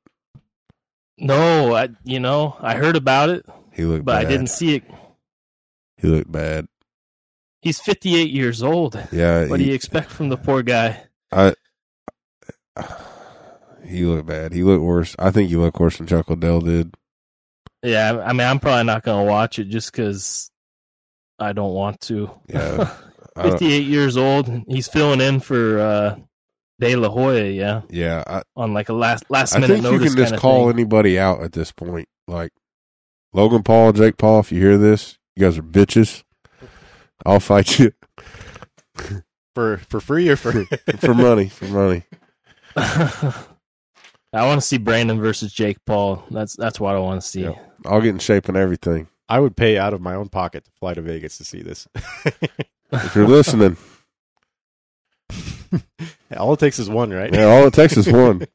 [1.18, 3.44] No, I you know I heard about it,
[3.76, 4.26] He looked but bad.
[4.26, 4.84] I didn't see it.
[5.98, 6.66] He looked bad.
[7.60, 8.98] He's 58 years old.
[9.12, 11.04] Yeah, What do you expect from the poor guy?
[11.30, 11.54] I.
[13.86, 14.52] He looked bad.
[14.52, 15.14] He looked worse.
[15.16, 16.92] I think he looked worse than Chuck Liddell did.
[17.84, 20.50] Yeah, I mean, I'm probably not going to watch it just because
[21.38, 22.28] I don't want to.
[22.48, 22.92] Yeah.
[23.40, 24.50] 58 years old.
[24.66, 26.16] He's filling in for uh,
[26.80, 29.98] De La Hoya, yeah, yeah, I, on like a last last minute I think you
[30.00, 30.76] can just call thing.
[30.78, 32.08] anybody out at this point.
[32.26, 32.50] Like
[33.37, 36.25] Logan Paul, Jake Paul, if you hear this, you guys are bitches.
[37.27, 37.92] I'll fight you
[39.55, 40.64] for for free or for
[40.99, 41.51] for money.
[41.51, 42.05] For money.
[42.77, 43.35] I
[44.33, 46.25] want to see Brandon versus Jake Paul.
[46.31, 47.42] That's that's what I want to see.
[47.42, 47.59] Yeah.
[47.85, 49.09] I'll get in shape and everything.
[49.29, 51.87] I would pay out of my own pocket to fly to Vegas to see this.
[52.92, 53.77] If you're listening,
[56.37, 57.35] All it takes is one, right?
[57.35, 58.46] yeah, all it takes is one.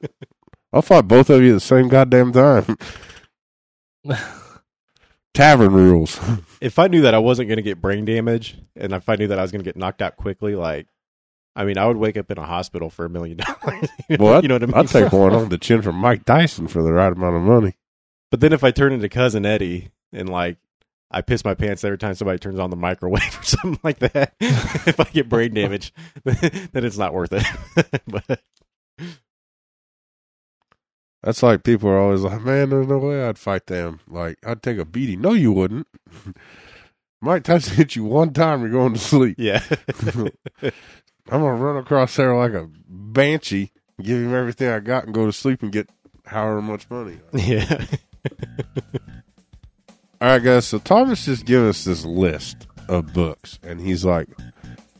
[0.72, 2.78] I'll fight both of you at the same goddamn time.
[5.34, 6.20] Tavern rules.
[6.62, 9.28] if I knew that I wasn't going to get brain damage, and if I knew
[9.28, 10.88] that I was going to get knocked out quickly, like,
[11.56, 13.90] I mean, I would wake up in a hospital for a million dollars.
[14.10, 14.76] You know- Well, you know what I mean?
[14.76, 17.76] I'd take one on the chin from Mike Tyson for the right amount of money.
[18.30, 20.58] But then if I turn into cousin Eddie and like
[21.14, 24.34] I piss my pants every time somebody turns on the microwave or something like that,
[24.40, 26.38] if I get brain damage, then
[26.86, 27.44] it's not worth it.
[28.08, 28.42] but
[31.24, 34.00] That's like people are always like, man, there's no way I'd fight them.
[34.08, 35.22] Like, I'd take a beating.
[35.22, 35.88] No, you wouldn't.
[37.22, 39.36] Mike Tyson hit you one time, you're going to sleep.
[39.38, 39.64] yeah,
[40.64, 40.72] I'm
[41.40, 45.28] going to run across there like a banshee, give him everything I got, and go
[45.28, 45.88] to sleep and get
[46.26, 47.20] however much money.
[47.34, 47.86] yeah.
[50.20, 50.68] All right, guys.
[50.68, 54.28] So Thomas just gave us this list of books, and he's like,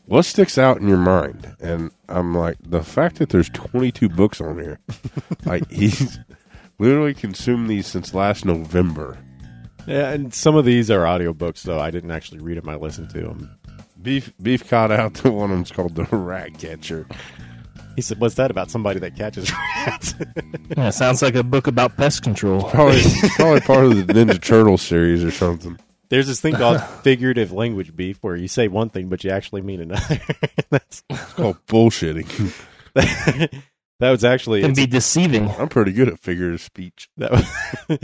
[0.06, 4.40] "What sticks out in your mind?" And I'm like, "The fact that there's 22 books
[4.40, 4.78] on here.
[5.44, 6.18] like he's
[6.78, 9.18] literally consumed these since last November."
[9.86, 11.80] Yeah, and some of these are audiobooks, though.
[11.80, 12.68] I didn't actually read them.
[12.68, 13.50] I listened to them.
[14.00, 17.06] Beef beef caught out to one of them's called the Rat Catcher.
[17.96, 20.14] He said, "What's that about somebody that catches rats?"
[20.76, 22.62] Yeah, sounds like a book about pest control.
[22.62, 23.02] Probably
[23.36, 25.78] probably part of the Ninja Turtle series or something.
[26.12, 29.62] There's this thing called figurative language beef, where you say one thing but you actually
[29.62, 30.20] mean another.
[30.70, 32.52] That's It's called bullshitting.
[32.94, 35.48] that was actually Can be deceiving.
[35.48, 37.08] I'm pretty good at figurative speech.
[37.16, 37.98] That was,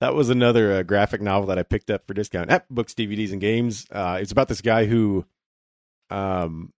[0.00, 3.30] that was another uh, graphic novel that I picked up for discount at Books, DVDs,
[3.30, 3.86] and Games.
[3.92, 5.24] Uh, it's about this guy who,
[6.10, 6.72] um,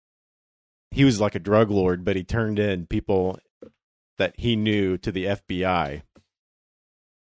[0.90, 3.38] he was like a drug lord, but he turned in people
[4.18, 6.02] that he knew to the FBI,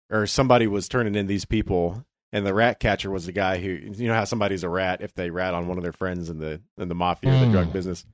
[0.10, 3.70] or somebody was turning in these people, and the rat catcher was the guy who,
[3.70, 6.40] you know, how somebody's a rat if they rat on one of their friends in
[6.40, 7.52] the in the mafia or the Mm.
[7.52, 8.06] drug business.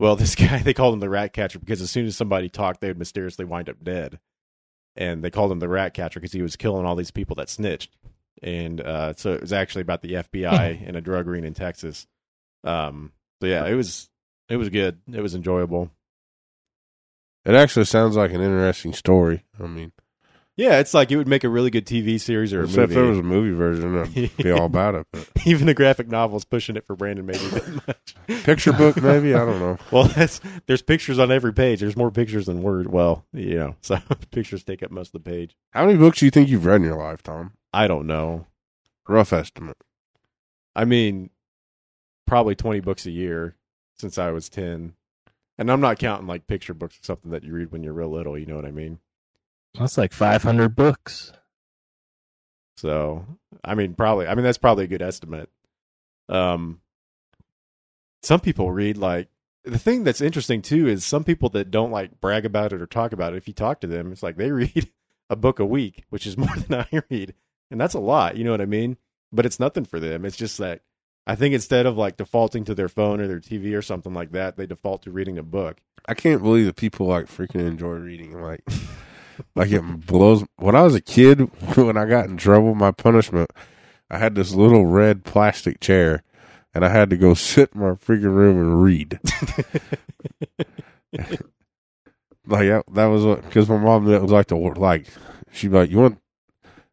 [0.00, 2.80] Well, this guy they called him the rat catcher because as soon as somebody talked,
[2.80, 4.18] they would mysteriously wind up dead
[4.96, 7.48] and they called him the rat catcher because he was killing all these people that
[7.48, 7.96] snitched.
[8.42, 12.06] And uh, so it was actually about the FBI and a drug ring in Texas.
[12.64, 14.08] Um, so yeah, it was
[14.48, 14.98] it was good.
[15.12, 15.90] It was enjoyable.
[17.44, 19.44] It actually sounds like an interesting story.
[19.62, 19.92] I mean,
[20.56, 22.94] Yeah, it's like it would make a really good TV series or a except if
[22.94, 25.06] there was a movie version, I'd be all about it.
[25.10, 27.86] But Even the graphic novel's pushing it for Brandon maybe that
[28.28, 28.44] much.
[28.44, 29.78] picture book, maybe I don't know.
[29.90, 31.80] Well, that's, there's pictures on every page.
[31.80, 32.92] There's more pictures than word.
[32.92, 33.98] Well, you know, so
[34.30, 35.56] pictures take up most of the page.
[35.70, 37.52] How many books do you think you've read in your life, Tom?
[37.72, 38.46] I don't know.
[39.08, 39.78] Rough estimate.
[40.76, 41.30] I mean,
[42.26, 43.56] probably 20 books a year
[43.98, 44.92] since I was 10.
[45.58, 48.10] And I'm not counting like picture books or something that you read when you're real
[48.10, 48.98] little, you know what I mean?
[49.78, 51.32] That's like 500 books.
[52.76, 53.24] So,
[53.64, 55.48] I mean, probably, I mean, that's probably a good estimate.
[56.28, 56.80] Um,
[58.22, 59.28] some people read like,
[59.64, 62.86] the thing that's interesting too is some people that don't like brag about it or
[62.86, 64.90] talk about it, if you talk to them, it's like they read
[65.30, 67.34] a book a week, which is more than I read.
[67.70, 68.96] And that's a lot, you know what I mean?
[69.32, 70.24] But it's nothing for them.
[70.24, 70.82] It's just that
[71.26, 74.32] I think instead of like defaulting to their phone or their TV or something like
[74.32, 75.78] that, they default to reading a book.
[76.06, 78.42] I can't believe that people like freaking enjoy reading.
[78.42, 78.62] Like,
[79.54, 80.44] like it blows.
[80.56, 81.40] When I was a kid,
[81.76, 83.50] when I got in trouble, my punishment,
[84.10, 86.22] I had this little red plastic chair,
[86.74, 89.18] and I had to go sit in my freaking room and read.
[92.46, 95.06] like that, that was because my mom that was like to like
[95.52, 96.18] she'd be like you want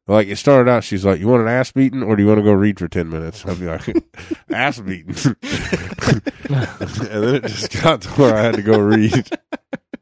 [0.08, 2.40] like it started out she's like you want an ass beating or do you want
[2.40, 3.88] to go read for 10 minutes i'd be like
[4.50, 5.16] ass beating
[6.50, 9.30] and then it just got to where i had to go read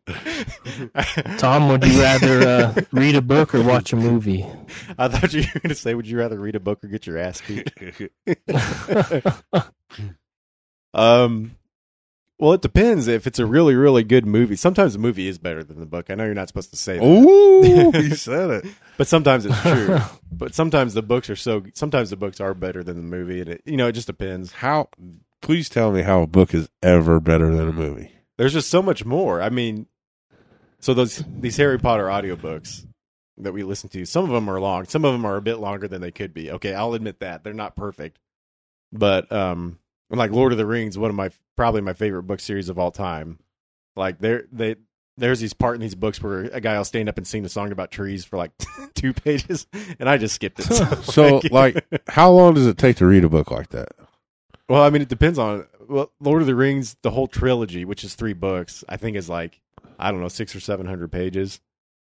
[1.37, 4.45] Tom, would you rather uh, read a book or watch a movie?
[4.97, 7.05] I thought you were going to say, "Would you rather read a book or get
[7.05, 7.71] your ass beat?"
[10.93, 11.55] um,
[12.39, 13.07] well, it depends.
[13.07, 16.09] If it's a really, really good movie, sometimes the movie is better than the book.
[16.09, 18.65] I know you're not supposed to say that, Ooh, he said it.
[18.97, 19.97] but sometimes it's true.
[20.31, 21.63] but sometimes the books are so.
[21.73, 24.51] Sometimes the books are better than the movie, and it, you know, it just depends.
[24.53, 24.89] How?
[25.41, 28.11] Please tell me how a book is ever better than a movie.
[28.37, 29.41] There's just so much more.
[29.41, 29.87] I mean,
[30.79, 32.85] so those these Harry Potter audiobooks
[33.37, 34.85] that we listen to, some of them are long.
[34.85, 36.51] Some of them are a bit longer than they could be.
[36.51, 37.43] Okay, I'll admit that.
[37.43, 38.19] They're not perfect.
[38.91, 42.69] But um like Lord of the Rings, one of my probably my favorite book series
[42.69, 43.39] of all time.
[43.95, 44.75] Like there they
[45.17, 47.49] there's these part in these books where a guy will stand up and sing a
[47.49, 48.51] song about trees for like
[48.93, 49.65] two pages
[49.99, 50.67] and I just skipped it.
[51.03, 53.89] So, like, how long does it take to read a book like that?
[54.69, 58.03] Well, I mean, it depends on well, Lord of the Rings, the whole trilogy, which
[58.03, 59.59] is three books, I think is like
[59.99, 61.59] I don't know six or seven hundred pages.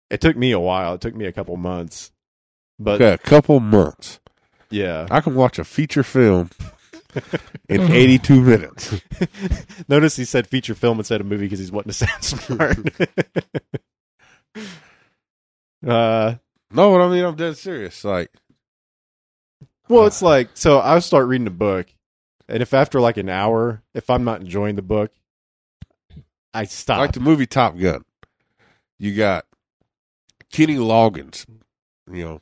[0.09, 0.93] It took me a while.
[0.95, 2.11] It took me a couple months,
[2.79, 4.19] but Okay, a couple months.
[4.69, 5.07] yeah.
[5.11, 6.49] I can watch a feature film
[7.67, 8.95] in 82 minutes.
[9.89, 12.77] Notice he said feature film instead of movie because he's wanting to sound smart.
[15.85, 16.35] uh,
[16.71, 18.03] No, but I mean, I'm dead serious.
[18.03, 18.31] Like,
[19.89, 20.79] well, it's like so.
[20.79, 21.87] I'll start reading a book,
[22.47, 25.11] and if after like an hour, if I'm not enjoying the book,
[26.53, 26.99] I stop.
[26.99, 28.03] like the movie Top Gun.
[28.99, 29.45] You got
[30.51, 31.45] Kenny Loggins,
[32.11, 32.41] you know,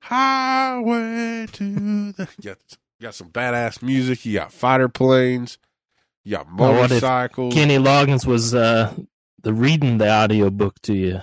[0.00, 2.28] Highway to the.
[2.40, 2.58] You got,
[2.98, 4.24] you got some badass music.
[4.24, 5.58] You got fighter planes.
[6.24, 7.54] You got Well, what if motorcycles.
[7.54, 8.92] Kenny Loggins was uh,
[9.42, 11.20] the reading the audio book to you.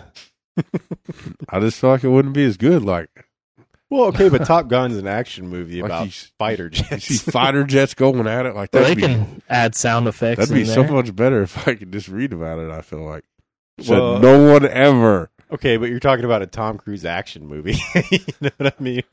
[1.49, 2.83] I just feel like it wouldn't be as good.
[2.83, 3.09] Like,
[3.89, 7.05] well, okay, but Top Gun's an action movie Like about you s- fighter jets.
[7.05, 8.55] see fighter jets going at it.
[8.55, 10.39] Like, that'd they be, can add sound effects.
[10.39, 12.69] that'd be in so much better if I could just read about it.
[12.71, 13.23] I feel like.
[13.79, 15.31] Said Well- no one ever.
[15.51, 17.77] okay, but you're talking about a Tom Cruise action movie.
[18.11, 19.03] you know what I mean?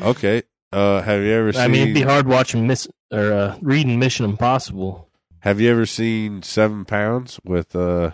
[0.00, 0.42] Okay.
[0.72, 1.62] Uh, have you ever seen?
[1.62, 5.08] I mean, it'd be hard watching miss or uh, reading Mission Impossible.
[5.40, 7.74] Have you ever seen Seven Pounds with?
[7.76, 8.10] uh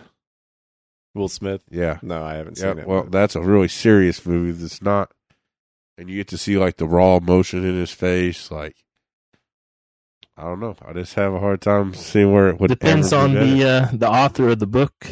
[1.15, 1.63] Will Smith?
[1.71, 1.99] Yeah.
[2.03, 2.87] No, I haven't Yeah, seen it.
[2.87, 4.53] well, but- that's a really serious movie.
[4.53, 5.13] That's not,
[5.99, 8.51] and you get to see like the raw emotion in his face.
[8.51, 8.77] Like,
[10.37, 10.77] I don't know.
[10.85, 12.69] I just have a hard time seeing where it would.
[12.69, 15.07] Depends ever on be the uh, the author of the book.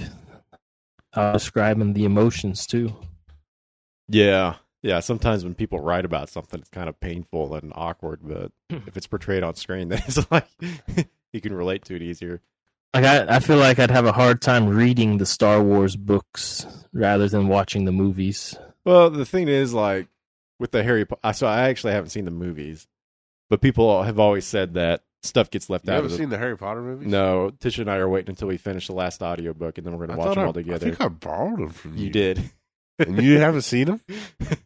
[1.12, 2.92] Uh, describing the emotions too.
[4.08, 4.56] Yeah.
[4.82, 5.00] Yeah.
[5.00, 8.50] Sometimes when people write about something, it's kind of painful and awkward, but
[8.86, 10.48] if it's portrayed on screen, then it's like
[11.32, 12.40] you can relate to it easier.
[12.92, 16.66] Like I, I feel like I'd have a hard time reading the Star Wars books
[16.92, 18.56] rather than watching the movies.
[18.84, 20.08] Well, the thing is, like,
[20.64, 22.88] with the Harry Potter, so I actually haven't seen the movies,
[23.50, 26.22] but people have always said that stuff gets left You out haven't of the.
[26.22, 27.06] seen the Harry Potter movies?
[27.06, 30.06] No, Tisha and I are waiting until we finish the last audiobook and then we're
[30.06, 30.86] going to watch them I, all together.
[30.86, 32.04] I think I borrowed them from you.
[32.04, 32.50] you did.
[32.98, 34.00] and you haven't seen them.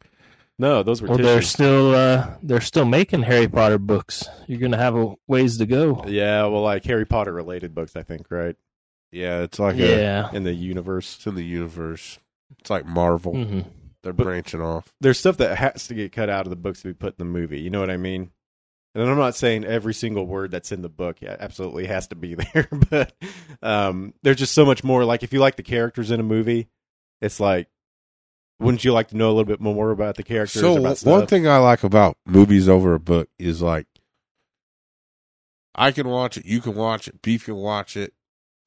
[0.61, 4.29] No, those were Well, they're still uh, they're still making Harry Potter books.
[4.49, 6.05] You're gonna have a ways to go.
[6.09, 8.57] Yeah, well, like Harry Potter related books, I think, right?
[9.13, 10.31] Yeah, it's like a, Yeah.
[10.33, 11.15] In the universe.
[11.15, 12.19] it's in the universe.
[12.59, 13.35] It's like Marvel.
[13.35, 13.61] hmm
[14.03, 14.93] They're But- branching off.
[15.01, 17.19] there's stuff that has to get cut out of the books to be put in
[17.19, 17.61] the movie.
[17.61, 18.31] You know what I mean?
[18.95, 22.35] And I'm not saying every single word that's in the book absolutely has to be
[22.55, 23.13] there, but
[23.63, 25.05] um, there's just so much more.
[25.05, 26.69] Like if you like the characters in a movie,
[27.21, 27.69] it's like,
[28.61, 30.61] wouldn't you like to know a little bit more about the characters?
[30.63, 33.87] So one thing I like about movies over a book is like
[35.75, 38.15] I can watch it, you can watch it, Beef can watch it,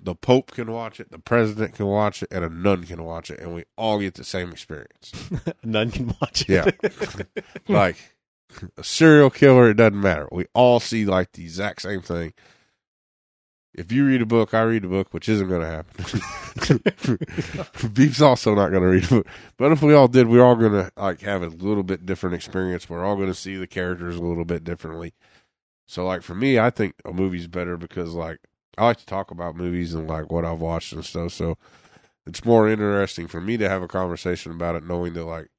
[0.03, 3.29] the Pope can watch it, the President can watch it, and a nun can watch
[3.29, 5.11] it, and we all get the same experience.
[5.63, 6.75] none can watch it.
[6.83, 7.41] Yeah.
[7.67, 7.97] like
[8.77, 10.27] a serial killer, it doesn't matter.
[10.31, 12.33] We all see like the exact same thing.
[13.73, 16.81] If you read a book, I read a book, which isn't going to happen.
[17.93, 19.27] Beef's also not going to read a book.
[19.55, 22.35] But if we all did, we're all going to like have a little bit different
[22.35, 22.89] experience.
[22.89, 25.13] We're all going to see the characters a little bit differently.
[25.87, 28.39] So, like for me, I think a movie's better because like
[28.77, 31.33] I like to talk about movies and like what I've watched and stuff.
[31.33, 31.57] So
[32.25, 35.49] it's more interesting for me to have a conversation about it, knowing that like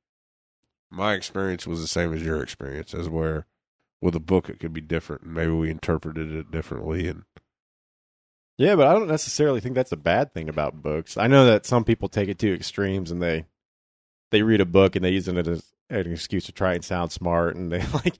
[0.90, 3.46] my experience was the same as your experience, as where
[4.00, 7.08] with a book it could be different, and maybe we interpreted it differently.
[7.08, 7.24] And
[8.58, 11.16] yeah, but I don't necessarily think that's a bad thing about books.
[11.16, 13.46] I know that some people take it to extremes and they
[14.30, 17.12] they read a book and they use it as an excuse to try and sound
[17.12, 18.18] smart, and they like.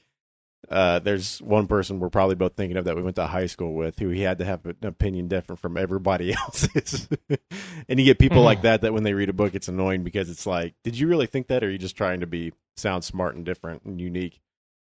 [0.71, 3.75] Uh, there's one person we're probably both thinking of that we went to high school
[3.75, 7.09] with who he had to have an opinion different from everybody else's.
[7.89, 10.31] and you get people like that that when they read a book, it's annoying because
[10.31, 13.05] it's like, did you really think that, or are you just trying to be sound
[13.05, 14.41] smart and different and unique?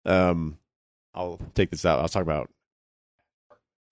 [0.05, 0.57] Um,
[1.13, 1.99] I'll take this out.
[1.99, 2.49] I was talking about.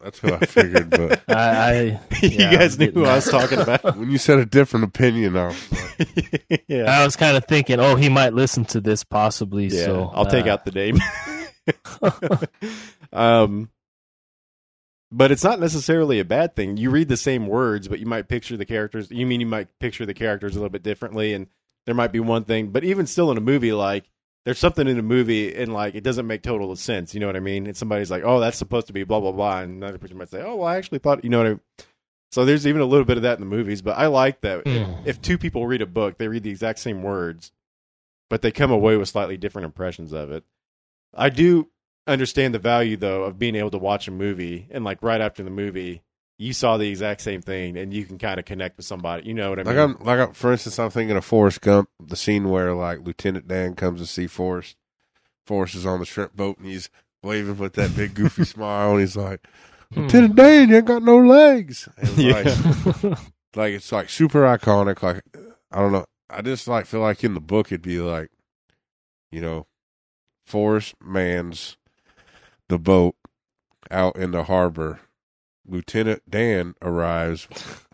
[0.01, 0.89] That's what I figured.
[0.89, 3.97] But I, I you guys I'm knew getting who I was talking about.
[3.97, 7.79] when you said a different opinion, I was like, yeah, I was kind of thinking,
[7.79, 9.67] oh, he might listen to this possibly.
[9.67, 9.85] yeah.
[9.85, 10.99] so I'll take uh, out the name.
[13.13, 13.69] um,
[15.11, 16.77] but it's not necessarily a bad thing.
[16.77, 19.09] You read the same words, but you might picture the characters.
[19.11, 21.47] You mean you might picture the characters a little bit differently, and
[21.85, 22.69] there might be one thing.
[22.69, 24.09] But even still, in a movie, like
[24.45, 27.13] there's something in a movie, and like it doesn't make total sense.
[27.13, 27.67] You know what I mean?
[27.67, 30.29] And somebody's like, "Oh, that's supposed to be blah blah blah," and another person might
[30.29, 31.59] say, "Oh, well, I actually thought," you know what I mean?
[32.31, 33.81] So there's even a little bit of that in the movies.
[33.81, 34.99] But I like that Mm.
[35.01, 37.51] if, if two people read a book, they read the exact same words,
[38.29, 40.43] but they come away with slightly different impressions of it.
[41.13, 41.69] I do
[42.07, 45.41] understand the value though of being able to watch a movie and like right after
[45.43, 46.01] the movie
[46.37, 49.25] you saw the exact same thing and you can kind of connect with somebody.
[49.25, 49.75] You know what I mean?
[49.75, 52.99] like I'm like I'm, for instance, I'm thinking of Forrest Gump, the scene where like
[53.05, 54.75] Lieutenant Dan comes to see Forrest.
[55.47, 56.89] Forrest is on the shrimp boat and he's
[57.23, 59.45] waving with that big goofy smile and he's like,
[59.93, 60.01] Hmm.
[60.01, 61.87] Lieutenant Dan, you ain't got no legs.
[61.97, 62.33] And Yeah.
[62.33, 63.19] like,
[63.55, 65.01] like it's like super iconic.
[65.01, 65.23] Like
[65.71, 66.05] I don't know.
[66.29, 68.29] I just like feel like in the book it'd be like,
[69.31, 69.67] you know,
[70.45, 71.77] Forrest mans
[72.69, 73.15] the boat
[73.91, 74.99] out in the harbor.
[75.67, 77.47] Lieutenant Dan arrives,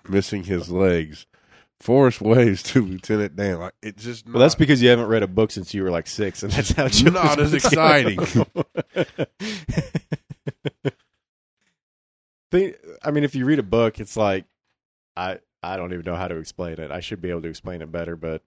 [0.07, 1.25] missing his legs.
[1.79, 3.59] Forrest waves to Lieutenant Dan.
[3.59, 4.27] Like it just.
[4.27, 6.71] well, that's because you haven't read a book since you were like six, and that's
[6.71, 8.19] how children's Not as exciting.
[12.51, 14.45] Think- I mean, if you read a book, it's like
[15.15, 16.91] I I don't even know how to explain it.
[16.91, 18.43] I should be able to explain it better, but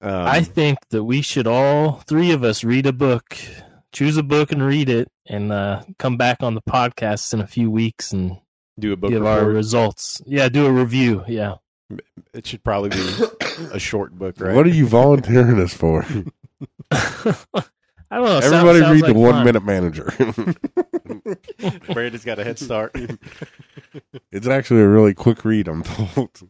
[0.00, 3.36] um, I think that we should all three of us read a book,
[3.92, 7.46] choose a book and read it, and uh, come back on the podcast in a
[7.46, 8.38] few weeks and
[8.78, 10.20] do a book give our results.
[10.26, 11.24] Yeah, do a review.
[11.26, 11.54] Yeah.
[12.34, 13.24] It should probably be
[13.72, 14.54] a short book, right?
[14.54, 16.04] What are you volunteering us for?
[18.10, 18.38] I don't know.
[18.38, 19.44] Everybody sounds read like the One fun.
[19.44, 20.12] Minute Manager.
[21.92, 22.96] Brandon's got a head start.
[24.30, 25.68] it's actually a really quick read.
[25.68, 26.48] I'm told.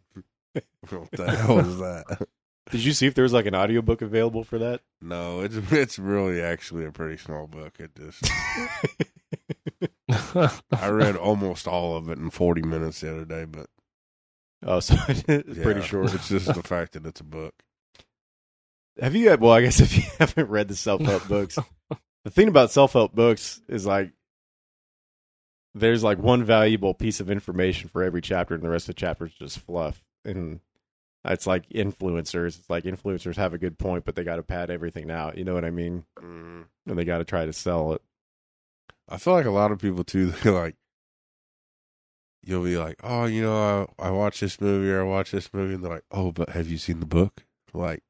[0.91, 2.29] what the hell is that?
[2.71, 4.81] Did you see if there was like an audiobook available for that?
[5.01, 7.75] No, it's it's really actually a pretty small book.
[7.79, 8.29] It just
[10.73, 13.67] I read almost all of it in 40 minutes the other day, but
[14.65, 16.15] Oh, so it's pretty yeah, short.
[16.15, 17.55] It's just the fact that it's a book.
[19.01, 19.29] Have you?
[19.29, 19.41] Had?
[19.41, 21.59] Well, I guess if you haven't read the self help books,
[22.25, 24.13] the thing about self help books is like
[25.75, 29.01] there's like one valuable piece of information for every chapter, and the rest of the
[29.01, 30.03] chapters just fluff.
[30.25, 30.61] And
[31.33, 32.59] it's like influencers.
[32.59, 35.37] It's like influencers have a good point, but they got to pad everything out.
[35.39, 36.05] You know what I mean?
[36.19, 36.65] Mm.
[36.87, 38.03] And they got to try to sell it.
[39.09, 40.33] I feel like a lot of people too.
[40.43, 40.77] They like
[42.43, 45.53] you'll be like, oh, you know, I I watched this movie or I watch this
[45.53, 47.45] movie, and they're like, oh, but have you seen the book?
[47.75, 48.03] Like,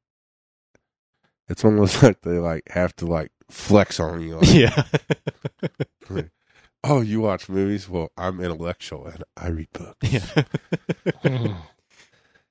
[1.49, 4.37] it's almost like they like have to like flex on you.
[4.37, 4.83] Like, Yeah.
[6.83, 7.89] oh, you watch movies?
[7.89, 9.97] Well, I'm intellectual and I read books.
[11.23, 11.57] yeah.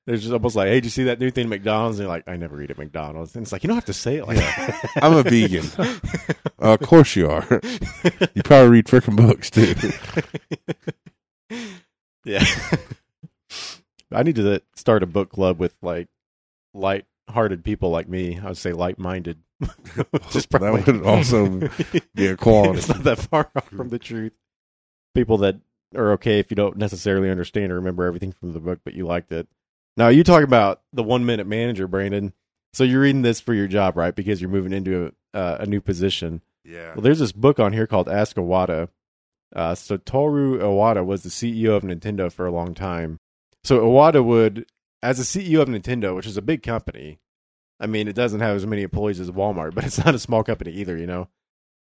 [0.07, 1.99] There's just almost like, hey, did you see that new thing at McDonald's?
[1.99, 3.35] And you're like, I never eat at McDonald's.
[3.35, 4.91] And it's like, you don't have to say it like that.
[5.03, 5.67] I'm a vegan.
[5.77, 5.99] Uh,
[6.61, 7.61] of course you are.
[8.35, 9.75] You probably read freaking books too.
[12.25, 12.45] yeah.
[14.13, 16.07] I need to start a book club with like
[16.73, 18.39] light-hearted people like me.
[18.39, 19.39] I would say light-minded.
[20.31, 21.69] Just probably, that would also
[22.15, 22.79] be a quality.
[22.79, 24.35] it's not that far off from the truth.
[25.15, 25.57] People that
[25.97, 29.05] are okay if you don't necessarily understand or remember everything from the book, but you
[29.05, 29.49] liked it.
[29.97, 32.33] Now you talk about the one-minute manager, Brandon.
[32.75, 34.15] So you're reading this for your job, right?
[34.15, 36.43] Because you're moving into a, uh, a new position.
[36.65, 36.95] Yeah.
[36.95, 38.89] Well, there's this book on here called Ask Iwata.
[39.55, 43.21] Uh, Satoru Iwata was the CEO of Nintendo for a long time.
[43.65, 44.67] So Iwata would,
[45.03, 47.21] as a CEO of Nintendo, which is a big company,
[47.81, 50.45] I mean, it doesn't have as many employees as Walmart, but it's not a small
[50.45, 51.29] company either, you know.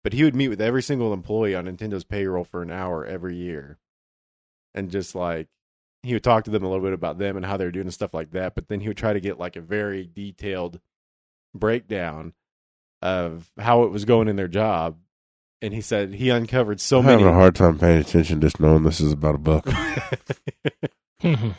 [0.02, 3.36] But he would meet with every single employee on Nintendo's payroll for an hour every
[3.36, 3.78] year,
[4.72, 5.48] and just like
[6.06, 7.94] he would talk to them a little bit about them and how they're doing and
[7.94, 8.54] stuff like that.
[8.54, 10.80] But then he would try to get like a very detailed
[11.54, 12.32] breakdown
[13.02, 14.98] of how it was going in their job.
[15.62, 17.14] And he said he uncovered so many.
[17.14, 17.22] I'm many.
[17.24, 19.68] having a hard time paying attention just knowing this is about a book.
[21.22, 21.52] Mm-hmm.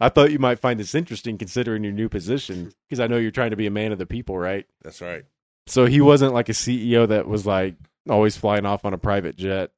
[0.00, 3.32] I thought you might find this interesting considering your new position because I know you're
[3.32, 4.66] trying to be a man of the people, right?
[4.82, 5.24] That's right.
[5.66, 7.74] So he wasn't like a CEO that was like
[8.08, 9.72] always flying off on a private jet.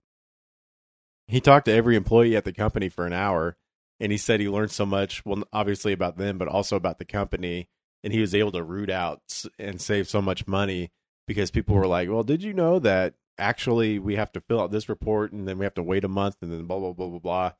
[1.28, 3.57] He talked to every employee at the company for an hour
[4.01, 7.05] and he said he learned so much, well, obviously about them, but also about the
[7.05, 7.68] company
[8.07, 9.20] and he was able to root out
[9.59, 10.92] and save so much money
[11.26, 14.70] because people were like, "Well, did you know that actually we have to fill out
[14.70, 17.09] this report and then we have to wait a month and then blah blah blah
[17.09, 17.53] blah blah."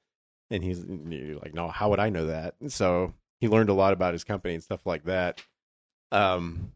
[0.51, 3.93] And he's like, "No, how would I know that?" And so he learned a lot
[3.93, 5.43] about his company and stuff like that.
[6.13, 6.71] Um,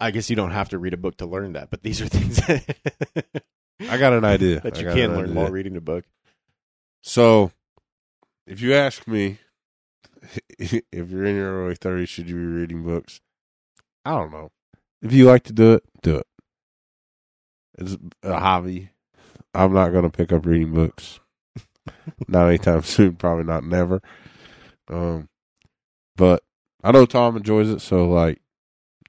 [0.00, 2.08] I guess you don't have to read a book to learn that, but these are
[2.08, 2.40] things
[3.78, 4.60] I got an idea.
[4.60, 5.34] that you can learn idea.
[5.34, 6.06] while reading a book.
[7.02, 7.52] So,
[8.46, 9.38] if you ask me,
[10.58, 13.20] if you're in your early 30s, should you be reading books?
[14.04, 14.50] I don't know.
[15.00, 16.26] If you like to do it, do it.
[17.78, 18.90] It's a hobby.
[19.54, 21.20] I'm not going to pick up reading books.
[22.28, 23.16] not anytime soon.
[23.16, 24.00] Probably not never.
[24.88, 25.28] Um,
[26.16, 26.42] but
[26.82, 27.80] I know Tom enjoys it.
[27.80, 28.40] So, like,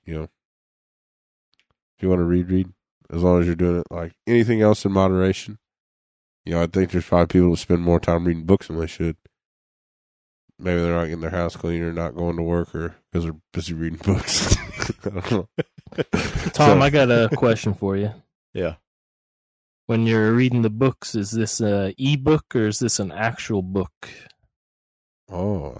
[0.05, 2.73] you know, if you want to read, read.
[3.09, 5.59] As long as you're doing it like anything else in moderation.
[6.45, 8.87] You know, I think there's probably people that spend more time reading books than they
[8.87, 9.17] should.
[10.63, 13.35] Maybe they're not getting their house clean or not going to work or because they're
[13.51, 14.55] busy reading books.
[15.05, 15.47] I don't know.
[16.53, 18.13] Tom, So- I got a question for you.
[18.53, 18.75] Yeah.
[19.87, 24.09] When you're reading the books, is this a ebook or is this an actual book?
[25.29, 25.75] Oh.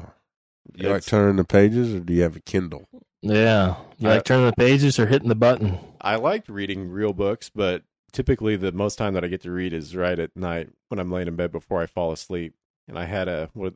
[0.76, 2.88] You like turning the pages or do you have a Kindle?
[3.22, 3.76] Yeah.
[3.98, 5.78] You I- like turning the pages or hitting the button?
[6.02, 9.72] I like reading real books, but typically the most time that I get to read
[9.74, 12.54] is right at night when I'm laying in bed before I fall asleep.
[12.90, 13.74] And I had a what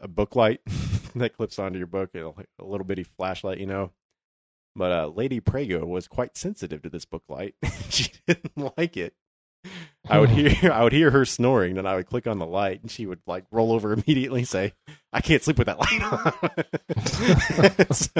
[0.00, 0.60] a book light
[1.14, 3.90] that clips onto your book, a, a little bitty flashlight, you know.
[4.74, 7.54] But uh, Lady Prego was quite sensitive to this book light.
[7.90, 9.14] she didn't like it.
[10.08, 12.82] I would hear I would hear her snoring, and I would click on the light,
[12.82, 14.72] and she would like roll over immediately and say,
[15.12, 16.32] "I can't sleep with that light on."
[17.92, 18.10] so,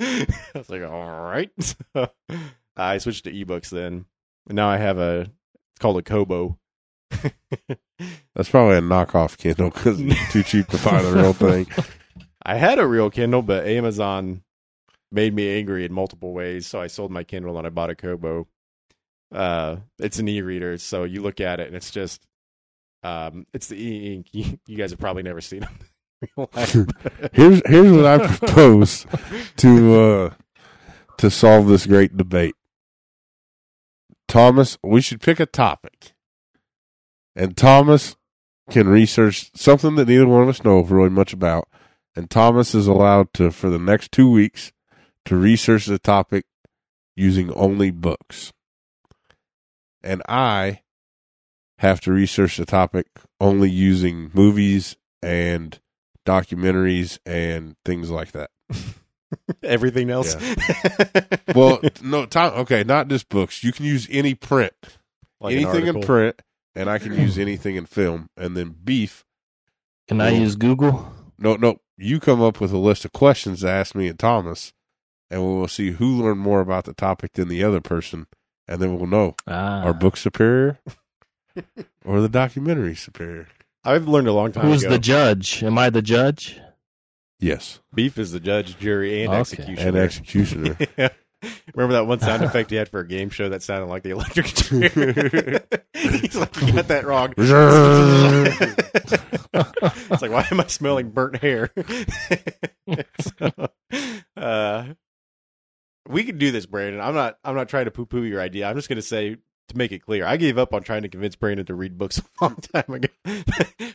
[0.00, 2.10] I was like, "All right." So,
[2.76, 4.06] I switched to ebooks then,
[4.48, 5.20] and now I have a.
[5.22, 6.58] It's called a Kobo.
[8.34, 11.66] That's probably a knockoff Kindle because it's too cheap to buy the real thing.
[12.42, 14.42] I had a real Kindle, but Amazon
[15.12, 17.94] made me angry in multiple ways, so I sold my Kindle and I bought a
[17.94, 18.46] Kobo.
[19.32, 22.26] Uh, it's an e-reader, so you look at it and it's just,
[23.02, 24.28] um, it's the e-ink.
[24.32, 25.78] You, you guys have probably never seen them.
[26.22, 26.72] in real life.
[27.32, 29.06] Here's here's what I propose
[29.56, 30.30] to uh
[31.18, 32.54] to solve this great debate.
[34.28, 36.12] Thomas, we should pick a topic.
[37.34, 38.16] And Thomas
[38.70, 41.68] can research something that neither one of us know really much about.
[42.16, 44.72] And Thomas is allowed to for the next 2 weeks
[45.24, 46.44] to research the topic
[47.16, 48.52] using only books.
[50.02, 50.80] And I
[51.78, 53.06] have to research the topic
[53.40, 55.78] only using movies and
[56.26, 58.50] documentaries and things like that.
[59.62, 60.36] Everything else.
[61.54, 62.52] Well, no, Tom.
[62.60, 63.62] Okay, not just books.
[63.62, 64.72] You can use any print,
[65.40, 66.40] Like an anything in print,
[66.74, 68.28] and I can use anything in film.
[68.36, 69.24] And then beef.
[70.08, 71.12] Can I use Google?
[71.38, 71.80] No, no.
[71.96, 74.72] You come up with a list of questions to ask me and Thomas,
[75.30, 78.26] and we will see who learned more about the topic than the other person,
[78.66, 79.82] and then we'll know Ah.
[79.82, 80.78] our book superior
[82.04, 83.48] or the documentary superior.
[83.84, 84.92] I've learned a long time Who's ago.
[84.94, 85.62] the judge?
[85.62, 86.58] Am I the judge?
[87.38, 89.40] Yes, Beef is the judge, jury, and Okay.
[89.40, 89.88] executioner.
[89.88, 90.76] and executioner.
[90.98, 91.08] yeah.
[91.74, 94.10] Remember that one sound effect he had for a game show that sounded like the
[94.10, 94.88] electric chair?
[95.94, 97.32] He's like, you got that wrong.
[100.10, 101.70] it's like, why am I smelling burnt hair?
[103.20, 103.50] so,
[104.36, 104.84] uh,
[106.08, 107.00] we can do this, Brandon.
[107.00, 107.38] I'm not.
[107.44, 108.68] I'm not trying to poo-poo your idea.
[108.68, 109.36] I'm just going to say
[109.68, 110.26] to make it clear.
[110.26, 113.08] I gave up on trying to convince Brandon to read books a long time ago,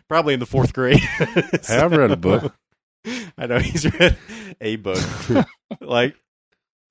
[0.08, 1.00] probably in the fourth grade.
[1.00, 2.56] Hey, I've read a book.
[3.38, 4.18] I know he's read
[4.62, 5.00] a book.
[5.82, 6.16] like,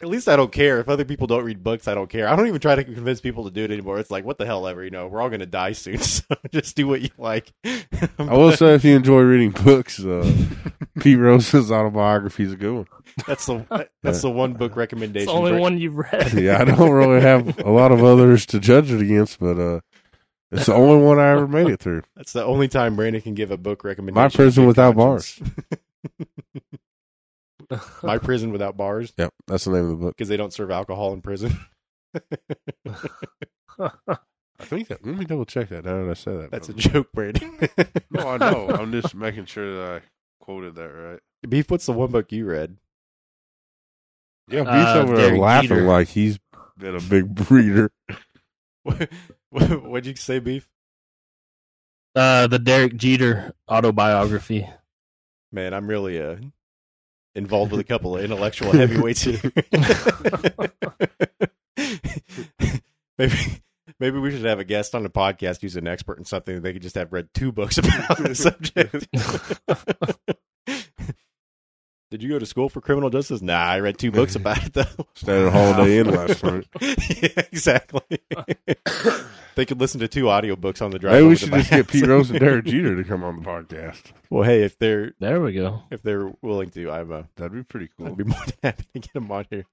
[0.04, 1.88] at least I don't care if other people don't read books.
[1.88, 2.28] I don't care.
[2.28, 3.98] I don't even try to convince people to do it anymore.
[3.98, 4.84] It's like, what the hell ever.
[4.84, 7.52] You know, we're all going to die soon, so just do what you like.
[7.64, 10.30] I will say, if you enjoy reading books, uh,
[11.00, 12.86] Pete Rose's autobiography is a good one.
[13.26, 15.26] that's the that's the one book It's recommendation.
[15.26, 16.32] the only Bra- one you've read.
[16.34, 19.80] Yeah, I don't really have a lot of others to judge it against, but uh,
[20.52, 22.02] it's the only one I ever made it through.
[22.14, 24.22] That's the only time Brandon can give a book recommendation.
[24.22, 25.50] My Prison Without conscience.
[28.02, 30.16] My prison without bars Yep, that's the name of the book.
[30.16, 31.58] because they don't serve alcohol in prison.
[33.78, 35.04] I think that.
[35.04, 35.84] Let me double check that.
[35.84, 37.58] Now that I said that, That's a joke, Brandon.
[38.10, 38.68] no, I know.
[38.70, 41.20] I'm just making sure that I quoted that right.
[41.48, 42.76] Beef, what's the one book you read?
[44.48, 45.82] Yeah, Beef's Uh, over there laughing Jeter.
[45.86, 46.38] like he's
[46.78, 47.90] been a big breeder.
[48.84, 49.10] What,
[49.82, 50.68] what'd you say, Beef?
[52.14, 54.68] uh, the Derek Jeter autobiography.
[55.50, 56.36] Man, I'm really uh,
[57.34, 59.40] involved with a couple of intellectual heavyweights here.
[63.18, 63.34] maybe
[63.98, 66.72] maybe we should have a guest on the podcast who's an expert in something they
[66.72, 69.08] could just have read two books about the subject.
[72.10, 73.42] Did you go to school for criminal justice?
[73.42, 74.84] Nah, I read two books about it though.
[75.14, 76.66] Stayed at Holiday Inn last night.
[76.80, 78.02] yeah, exactly.
[79.56, 81.14] they could listen to two audiobooks on the drive.
[81.14, 81.88] Maybe we should just get.
[81.88, 84.12] Pete Rose and Derek Jeter to come on the podcast.
[84.30, 85.82] Well, hey, if they're There we go.
[85.90, 88.08] if they're willing to, I'm uh, That'd be pretty cool.
[88.08, 89.64] I'd be more than happy to get them on here.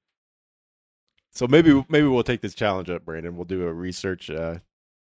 [1.31, 3.35] So maybe maybe we'll take this challenge up, Brandon.
[3.35, 4.59] We'll do a research uh,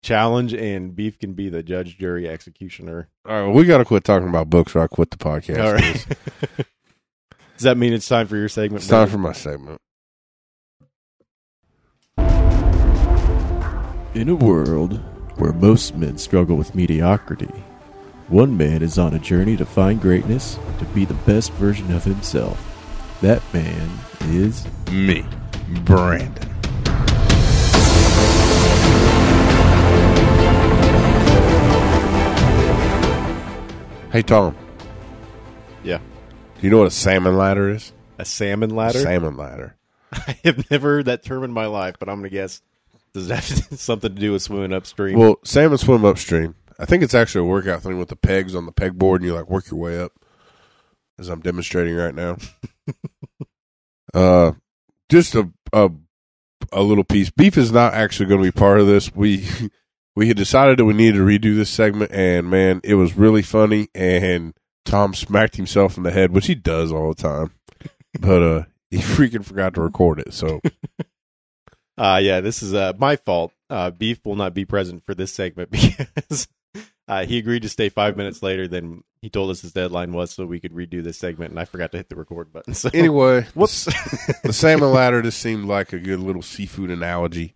[0.04, 3.10] challenge, and Beef can be the judge, jury, executioner.
[3.28, 5.64] All right, well, we got to quit talking about books or I quit the podcast.
[5.64, 6.66] All right.
[7.58, 8.84] Does that mean it's time for your segment?
[8.84, 9.80] It's time for my segment.
[14.14, 15.00] In a world
[15.38, 17.54] where most men struggle with mediocrity,
[18.28, 22.04] one man is on a journey to find greatness to be the best version of
[22.04, 22.60] himself.
[23.22, 23.90] That man
[24.24, 25.26] is Me,
[25.86, 26.52] Brandon.
[34.12, 34.56] Hey, Tom.
[35.84, 36.00] Yeah.
[36.56, 37.92] Do you know what a salmon ladder is?
[38.18, 39.00] a salmon ladder.
[39.00, 39.76] Salmon ladder.
[40.14, 42.62] I have never heard that term in my life, but I'm gonna guess
[43.14, 45.18] does that have something to do with swimming upstream?
[45.18, 46.56] Well, salmon swim upstream.
[46.78, 49.34] I think it's actually a workout thing with the pegs on the pegboard, and you
[49.34, 50.12] like work your way up,
[51.18, 52.38] as I'm demonstrating right now.
[54.14, 54.52] uh,
[55.10, 55.90] just a, a
[56.72, 57.30] a little piece.
[57.30, 59.14] Beef is not actually going to be part of this.
[59.16, 59.48] We
[60.16, 63.42] we had decided that we needed to redo this segment, and man, it was really
[63.42, 63.88] funny.
[63.96, 64.54] And
[64.86, 67.52] Tom smacked himself in the head, which he does all the time,
[68.20, 70.34] but uh, he freaking forgot to record it.
[70.34, 70.62] So
[71.98, 73.54] Uh, yeah, this is uh, my fault.
[73.70, 76.48] Uh, Beef will not be present for this segment because
[77.08, 80.32] uh, he agreed to stay five minutes later than he told us his deadline was,
[80.32, 82.74] so we could redo this segment, and I forgot to hit the record button.
[82.74, 83.86] So anyway, whoops.
[84.44, 87.56] the salmon ladder just seemed like a good little seafood analogy.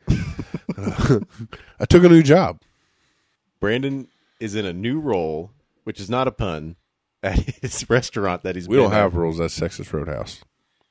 [0.77, 2.61] I took a new job.
[3.59, 4.07] Brandon
[4.39, 5.51] is in a new role,
[5.83, 6.77] which is not a pun,
[7.23, 8.67] at his restaurant that he's.
[8.67, 8.97] We don't at.
[8.97, 10.41] have rules at Texas Roadhouse.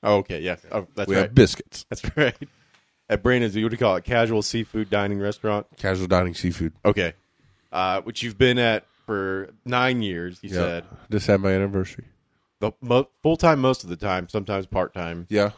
[0.03, 1.23] Oh, okay, yeah, oh, that's we right.
[1.23, 2.37] have biscuits, That's right.
[3.11, 4.05] At Brandon's, what do you call it?
[4.05, 5.67] Casual seafood dining restaurant.
[5.77, 6.73] casual dining seafood.
[6.85, 7.15] Okay,
[7.73, 10.39] uh, which you've been at for nine years.
[10.43, 10.55] You Yeah.
[10.57, 12.05] said Just had my anniversary.
[12.61, 15.27] the mo- full time most of the time, sometimes part time.
[15.31, 15.51] Yeah.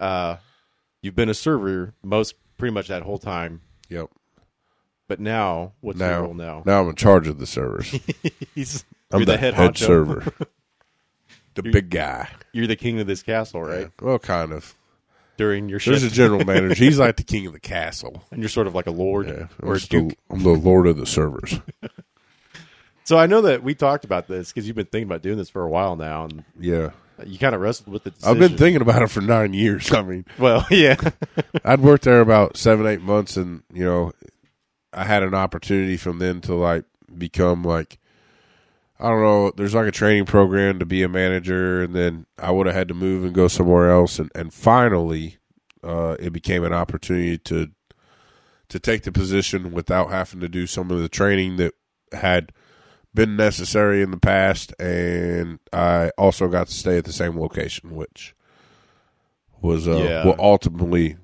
[0.00, 0.36] Uh,
[1.00, 3.60] you've been a server most pretty much that whole time.
[3.88, 4.10] Yep.
[5.08, 6.62] But now, what's your Now, role now?
[6.66, 7.94] now I'm in charge of the servers.
[8.54, 8.84] He's
[9.16, 9.78] I'm you're the, head, head, honcho.
[9.86, 10.20] server,
[11.54, 12.28] the You're- big guy.
[12.52, 13.90] You're the king of this castle, right?
[14.00, 14.74] Well, kind of.
[15.36, 16.74] During your There's a shift, general manager.
[16.82, 18.22] He's like the king of the castle.
[18.30, 19.48] and you're sort of like a lord Yeah.
[19.62, 20.16] or I'm, a just the.
[20.30, 21.60] I'm the lord of the servers.
[23.04, 25.48] So I know that we talked about this because you've been thinking about doing this
[25.48, 26.90] for a while now, and Yeah.
[27.24, 28.12] you kind of wrestled with the.
[28.28, 29.92] I've been thinking about it for nine years.
[29.92, 30.96] I mean, Well, yeah,
[31.64, 34.10] I'd worked there about seven, eight months, and you know,
[34.92, 36.84] I had an opportunity from then to like
[37.16, 37.98] become like,
[38.98, 39.52] I don't know.
[39.56, 42.88] There's like a training program to be a manager, and then I would have had
[42.88, 45.36] to move and go somewhere else, and and finally,
[45.84, 47.70] uh, it became an opportunity to
[48.68, 51.74] to take the position without having to do some of the training that
[52.12, 52.52] had
[53.14, 57.94] been necessary in the past, and I also got to stay at the same location,
[57.94, 58.34] which
[59.60, 60.26] was uh, Yeah.
[60.26, 61.16] what ultimately,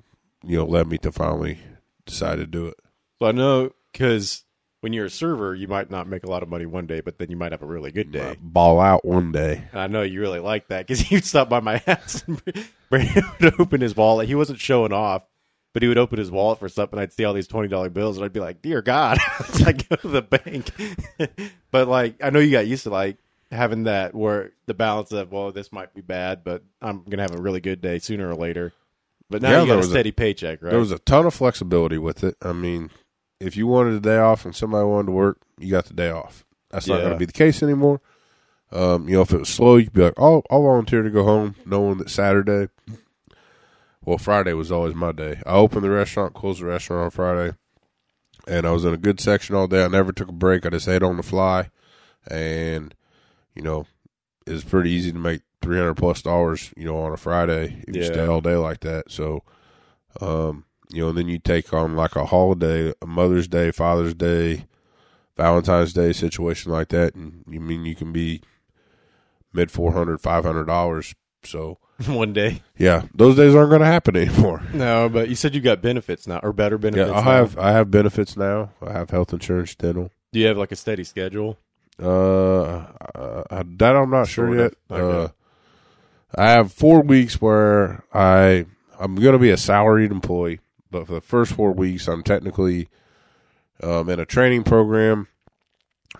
[0.43, 1.59] you know, led me to finally
[2.05, 2.75] decide to do it.
[3.19, 4.43] so I know because
[4.83, 7.17] when you're a server, you might not make a lot of money one day, but
[7.17, 8.35] then you might have a really good day.
[8.41, 9.63] Ball out one day.
[9.71, 12.41] And I know you really like that because you'd stop by my house and
[12.89, 14.27] Brandon would open his wallet.
[14.27, 15.23] He wasn't showing off,
[15.71, 16.99] but he would open his wallet for something.
[16.99, 19.19] I'd see all these twenty dollar bills, and I'd be like, "Dear God!"
[19.65, 20.69] I go to the bank.
[21.71, 23.15] but like, I know you got used to like
[23.51, 27.35] having that where the balance of, well, this might be bad, but I'm gonna have
[27.35, 28.73] a really good day sooner or later.
[29.29, 30.71] But now Yeah, you got a was a- steady paycheck, right?
[30.71, 32.35] There was a ton of flexibility with it.
[32.41, 32.91] I mean,
[33.45, 36.09] if you wanted a day off and somebody wanted to work, you got the day
[36.09, 36.45] off.
[36.69, 38.01] That's not going to be the case anymore.
[38.71, 41.23] Um, you know, if it was slow, you'd be like, "Oh, I'll volunteer to go
[41.23, 42.69] home," knowing that Saturday.
[44.03, 45.41] Well, Friday was always my day.
[45.45, 47.55] I opened the restaurant, closed the restaurant on Friday,
[48.47, 49.83] and I was in a good section all day.
[49.83, 50.65] I never took a break.
[50.65, 51.69] I just ate on the fly,
[52.27, 52.93] and
[53.55, 53.85] you know,
[54.47, 57.95] it's pretty easy to make three hundred plus dollars, you know, on a Friday if
[57.95, 59.11] you stay all day like that.
[59.11, 59.43] So,
[60.19, 64.13] um, you know, and then you take on like a holiday, a Mother's Day, Father's
[64.13, 64.65] Day,
[65.35, 68.41] Valentine's Day situation like that, and you mean you can be
[69.53, 71.13] mid four hundred, five hundred dollars.
[71.43, 71.77] So,
[72.07, 72.61] one day.
[72.77, 74.61] yeah, those days aren't going to happen anymore.
[74.73, 77.09] No, but you said you got benefits now, or better benefits.
[77.09, 77.31] Yeah, I now.
[77.31, 78.71] have I have benefits now.
[78.81, 80.11] I have health insurance, dental.
[80.31, 81.57] Do you have like a steady schedule?
[82.01, 84.73] Uh, uh, that I'm not sure yet.
[84.89, 85.25] Okay.
[85.25, 85.27] Uh,
[86.35, 88.65] I have four weeks where I
[88.99, 90.59] I'm going to be a salaried employee,
[90.93, 92.87] but for the first four weeks, I'm technically
[93.81, 95.27] um, in a training program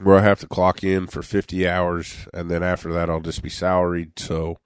[0.01, 3.41] where I have to clock in for 50 hours, and then after that, I'll just
[3.41, 4.19] be salaried.
[4.19, 4.57] So,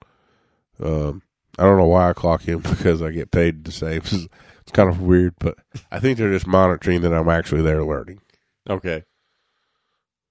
[0.82, 1.22] Um,
[1.58, 4.00] I don't know why I clock in because I get paid the same.
[4.02, 5.58] it's kind of weird, but
[5.92, 8.20] I think they're just monitoring that I'm actually there learning.
[8.68, 9.04] Okay.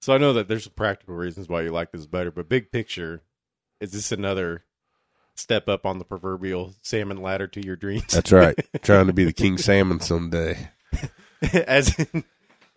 [0.00, 3.22] So I know that there's practical reasons why you like this better, but big picture,
[3.80, 4.64] is this another
[5.38, 8.06] step up on the proverbial salmon ladder to your dreams?
[8.12, 8.58] That's right.
[8.82, 10.68] Trying to be the king salmon someday,
[11.52, 12.24] as in,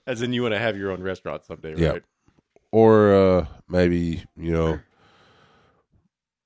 [0.07, 1.89] as in you want to have your own restaurant someday, Yeah.
[1.89, 2.03] right?
[2.73, 4.79] or uh, maybe you know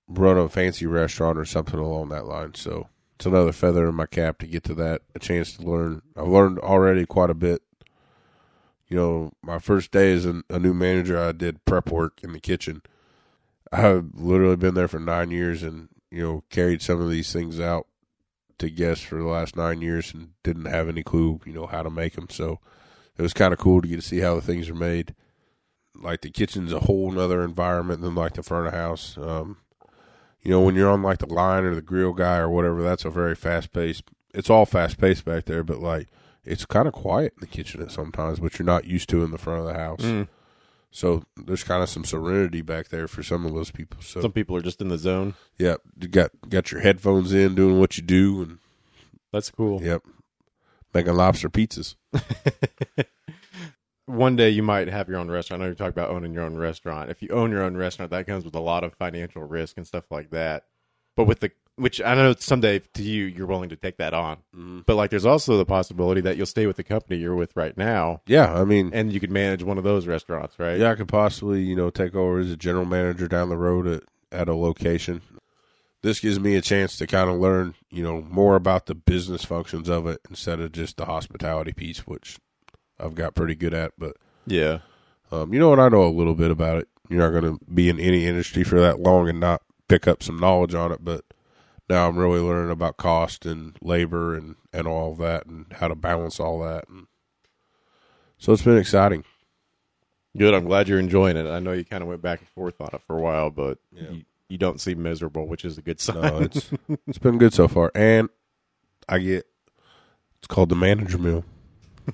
[0.07, 2.53] run a fancy restaurant or something along that line.
[2.55, 5.01] So it's another feather in my cap to get to that.
[5.15, 6.01] A chance to learn.
[6.15, 7.61] I've learned already quite a bit.
[8.87, 12.33] You know, my first day as a, a new manager, I did prep work in
[12.33, 12.83] the kitchen.
[13.71, 17.59] I've literally been there for nine years, and you know, carried some of these things
[17.59, 17.87] out
[18.57, 21.83] to guests for the last nine years, and didn't have any clue, you know, how
[21.83, 22.27] to make them.
[22.29, 22.59] So
[23.17, 25.15] it was kind of cool to get to see how the things are made
[26.01, 29.17] like the kitchen's a whole nother environment than like the front of the house.
[29.17, 29.57] Um,
[30.41, 33.05] you know, when you're on like the line or the grill guy or whatever, that's
[33.05, 34.03] a very fast paced.
[34.33, 36.07] It's all fast paced back there, but like
[36.43, 39.31] it's kind of quiet in the kitchen at sometimes, which you're not used to in
[39.31, 40.01] the front of the house.
[40.01, 40.27] Mm.
[40.95, 44.01] So there's kind of some serenity back there for some of those people.
[44.01, 45.33] So Some people are just in the zone.
[45.57, 48.59] yeah, you got got your headphones in, doing what you do, and
[49.33, 49.83] That's cool.
[49.83, 50.03] yep,
[50.93, 51.95] making lobster pizzas.
[54.05, 55.61] One day you might have your own restaurant.
[55.61, 57.09] I know you talk about owning your own restaurant.
[57.09, 59.85] If you own your own restaurant, that comes with a lot of financial risk and
[59.85, 60.63] stuff like that.
[61.17, 64.37] But with the which I know someday to you you're willing to take that on.
[64.85, 67.75] But like there's also the possibility that you'll stay with the company you're with right
[67.77, 70.79] now Yeah, I mean, and you could manage one of those restaurants, right?
[70.79, 73.87] Yeah, I could possibly, you know, take over as a general manager down the road
[73.87, 75.21] at, at a location.
[76.01, 79.43] This gives me a chance to kind of learn, you know, more about the business
[79.43, 82.37] functions of it instead of just the hospitality piece, which
[82.99, 83.93] I've got pretty good at.
[83.97, 84.15] But,
[84.45, 84.79] Yeah.
[85.31, 85.79] um, you know what?
[85.79, 86.87] I know a little bit about it.
[87.09, 90.21] You're not going to be in any industry for that long and not pick up
[90.21, 91.03] some knowledge on it.
[91.03, 91.25] But
[91.89, 95.87] now I'm really learning about cost and labor and, and all of that and how
[95.87, 96.87] to balance all that.
[96.89, 97.07] And
[98.37, 99.23] so it's been exciting.
[100.37, 100.53] Good.
[100.53, 101.47] I'm glad you're enjoying it.
[101.47, 103.77] I know you kind of went back and forth on it for a while, but
[103.91, 104.09] Yeah.
[104.09, 106.21] you, you don't seem miserable, which is a good sign.
[106.21, 106.69] No, it's
[107.07, 108.29] it's been good so far, and
[109.07, 109.45] I get
[110.39, 111.45] it's called the manager meal.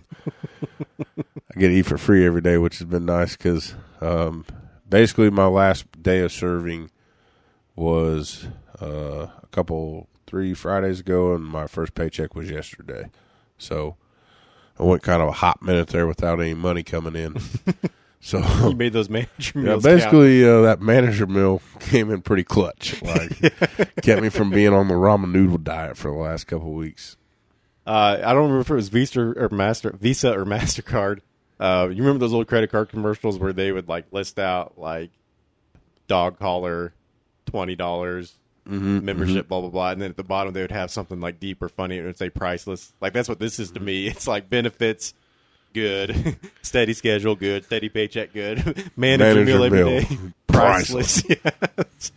[1.55, 4.45] I get to eat for free every day, which has been nice because um,
[4.87, 6.91] basically my last day of serving
[7.75, 8.47] was
[8.79, 13.09] uh, couple three Fridays ago, and my first paycheck was yesterday.
[13.57, 13.97] So
[14.79, 17.35] I went kind of a hot minute there without any money coming in.
[18.21, 19.83] so you made those manager yeah, meals.
[19.83, 19.95] count.
[19.95, 23.01] basically, uh, that manager meal came in pretty clutch.
[23.01, 23.39] Like,
[24.01, 27.17] kept me from being on the ramen noodle diet for the last couple of weeks.
[27.85, 31.19] Uh, I don't remember if it was Visa or Master Visa or Mastercard.
[31.59, 35.11] Uh, you remember those old credit card commercials where they would like list out like
[36.07, 36.93] dog collar,
[37.45, 38.35] twenty dollars
[38.69, 41.39] Mm-hmm, membership, blah blah blah, and then at the bottom they would have something like
[41.39, 42.93] deep or funny, and it would say priceless.
[43.01, 44.07] Like that's what this is to me.
[44.11, 45.15] It's like benefits,
[45.73, 48.57] good, steady schedule, good, steady paycheck, good,
[48.95, 49.99] manager, Manager meal every meal.
[50.01, 51.23] day, priceless.
[51.27, 52.11] Yes.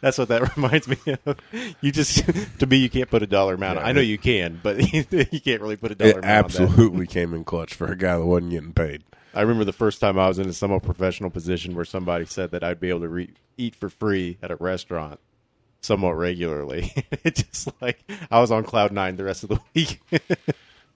[0.00, 1.36] That's what that reminds me of.
[1.82, 2.24] You just
[2.60, 3.78] to me, you can't put a dollar amount.
[3.78, 3.88] on Yeah.
[3.90, 6.24] I know you can, but you can't really put a dollar It amount.
[6.46, 9.02] absolutely came in clutch for a guy that wasn't getting paid.
[9.34, 12.52] I remember the first time I was in a somewhat professional position where somebody said
[12.52, 15.18] that I'd be able to re- eat for free at a restaurant
[15.84, 16.92] somewhat regularly.
[17.24, 17.98] it just like
[18.30, 20.00] I was on cloud nine the rest of the week.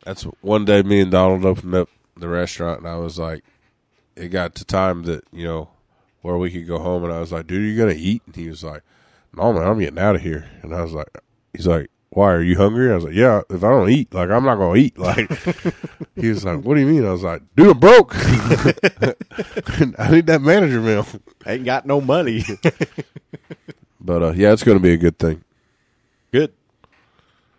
[0.04, 3.44] That's one day me and Donald opened up the restaurant, and I was like,
[4.16, 5.70] it got to time that you know
[6.22, 8.22] where we could go home, and I was like, dude, you gonna eat?
[8.26, 8.82] And he was like,
[9.34, 10.50] no, man, I'm getting out of here.
[10.62, 11.08] And I was like,
[11.52, 12.90] he's like, why are you hungry?
[12.90, 14.96] I was like, yeah, if I don't eat, like I'm not gonna eat.
[15.08, 15.30] Like
[16.16, 17.06] he was like, what do you mean?
[17.06, 18.12] I was like, dude, I'm broke.
[18.16, 21.06] I need that manager meal.
[21.46, 22.44] Ain't got no money.
[24.00, 25.42] But uh, yeah, it's gonna be a good thing.
[26.32, 26.52] Good.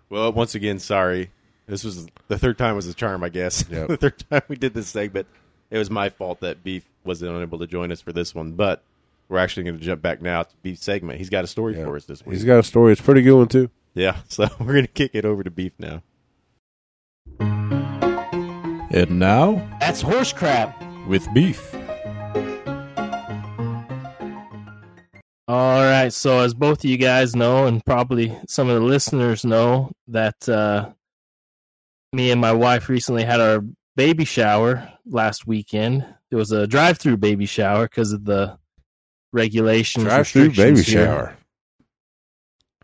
[0.10, 1.32] Well, once again, sorry.
[1.68, 3.64] This was the third time was a charm, I guess.
[3.70, 3.88] Yep.
[3.90, 5.28] the third time we did this segment.
[5.70, 8.82] It was my fault that Beef wasn't unable to join us for this one, but
[9.28, 11.20] we're actually going to jump back now to Beef segment.
[11.20, 11.86] He's got a story Yeah.
[11.86, 12.34] for us this week.
[12.34, 12.92] He's got a story.
[12.94, 13.70] It's a pretty good one too.
[13.94, 16.02] yeah, so we're going to kick it over to Beef now.
[18.92, 20.82] And now, That's horse crap.
[21.08, 21.76] with beef.
[25.50, 26.14] All right.
[26.14, 30.48] So, as both of you guys know, and probably some of the listeners know, that
[30.48, 30.92] uh,
[32.14, 33.64] me and my wife recently had our
[33.96, 36.06] baby shower last weekend.
[36.30, 38.60] It was a drive-through baby shower because of the
[39.34, 40.06] regulations.
[40.06, 41.06] Drive through baby here.
[41.06, 41.38] shower.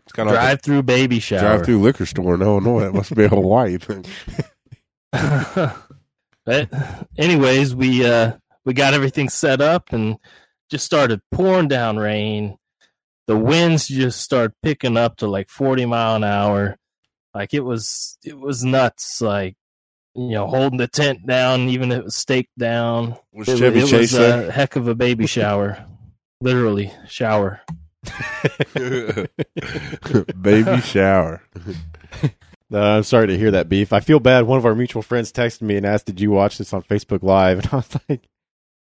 [0.02, 1.38] It's kind of Drive-through baby shower.
[1.40, 2.80] drive through liquor store in Illinois.
[2.80, 4.04] That must be a Hawaii thing.
[6.44, 6.68] but
[7.16, 8.32] anyways, we uh
[8.64, 10.16] we got everything set up and
[10.70, 12.56] just started pouring down rain.
[13.26, 16.76] the winds just started picking up to like 40 mile an hour.
[17.34, 19.20] Like it was, it was nuts.
[19.20, 19.56] Like,
[20.14, 23.16] you know, holding the tent down, even if it was staked down.
[23.32, 24.48] Was It, Chevy it Chase was there?
[24.48, 25.84] a heck of a baby shower.
[26.40, 27.60] Literally, shower.
[30.40, 31.42] Baby shower.
[32.72, 33.92] Uh, I'm sorry to hear that, Beef.
[33.92, 34.44] I feel bad.
[34.46, 37.22] One of our mutual friends texted me and asked, "Did you watch this on Facebook
[37.22, 38.28] Live?" And I was like,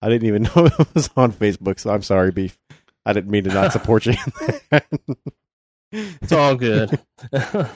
[0.06, 2.58] "I didn't even know it was on Facebook." So I'm sorry, Beef.
[3.06, 4.14] I didn't mean to not support you.
[5.92, 7.00] It's all good.
[7.32, 7.70] but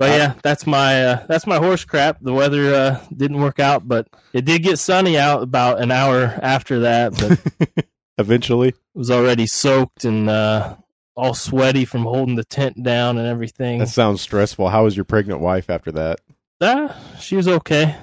[0.00, 2.18] yeah, that's my uh, that's my horse crap.
[2.20, 6.38] The weather uh, didn't work out, but it did get sunny out about an hour
[6.42, 7.12] after that.
[7.12, 7.86] But it
[8.18, 10.76] Eventually, was already soaked and uh,
[11.16, 13.78] all sweaty from holding the tent down and everything.
[13.80, 14.68] that sounds stressful.
[14.70, 16.20] How was your pregnant wife after that?
[16.62, 17.96] Ah, she was okay.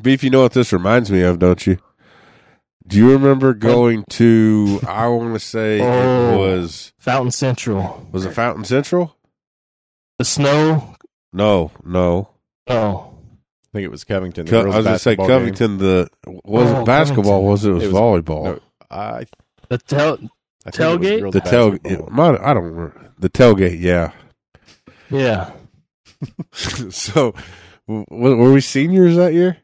[0.00, 1.78] Beef, you know what this reminds me of, don't you?
[2.86, 4.80] Do you remember going to?
[4.86, 6.38] I want to say it Oh.
[6.38, 8.06] was Fountain Central.
[8.12, 9.16] was it Fountain Central?
[10.18, 10.94] The snow.
[11.32, 12.28] No, no.
[12.68, 13.12] Oh,
[13.64, 14.46] I think it was Covington.
[14.46, 15.38] the Co- I girls' was going to say basketball game.
[15.38, 15.78] Covington.
[15.78, 16.08] The
[16.44, 17.24] was Oh, it basketball?
[17.24, 17.46] Covington.
[17.50, 17.70] Was it?
[17.70, 18.44] It was, It was- volleyball.
[18.44, 19.24] No, I,
[19.68, 20.30] the tel- I think
[20.64, 21.20] it was Tailgate?
[21.20, 21.70] girls' the tail.
[21.72, 22.06] basketball.
[22.06, 22.64] It might, I don't.
[22.64, 23.10] remember.
[23.18, 23.80] The tailgate.
[23.80, 24.12] Yeah.
[25.10, 25.50] yeah.
[26.52, 27.34] so,
[27.88, 29.58] w- were we seniors that year?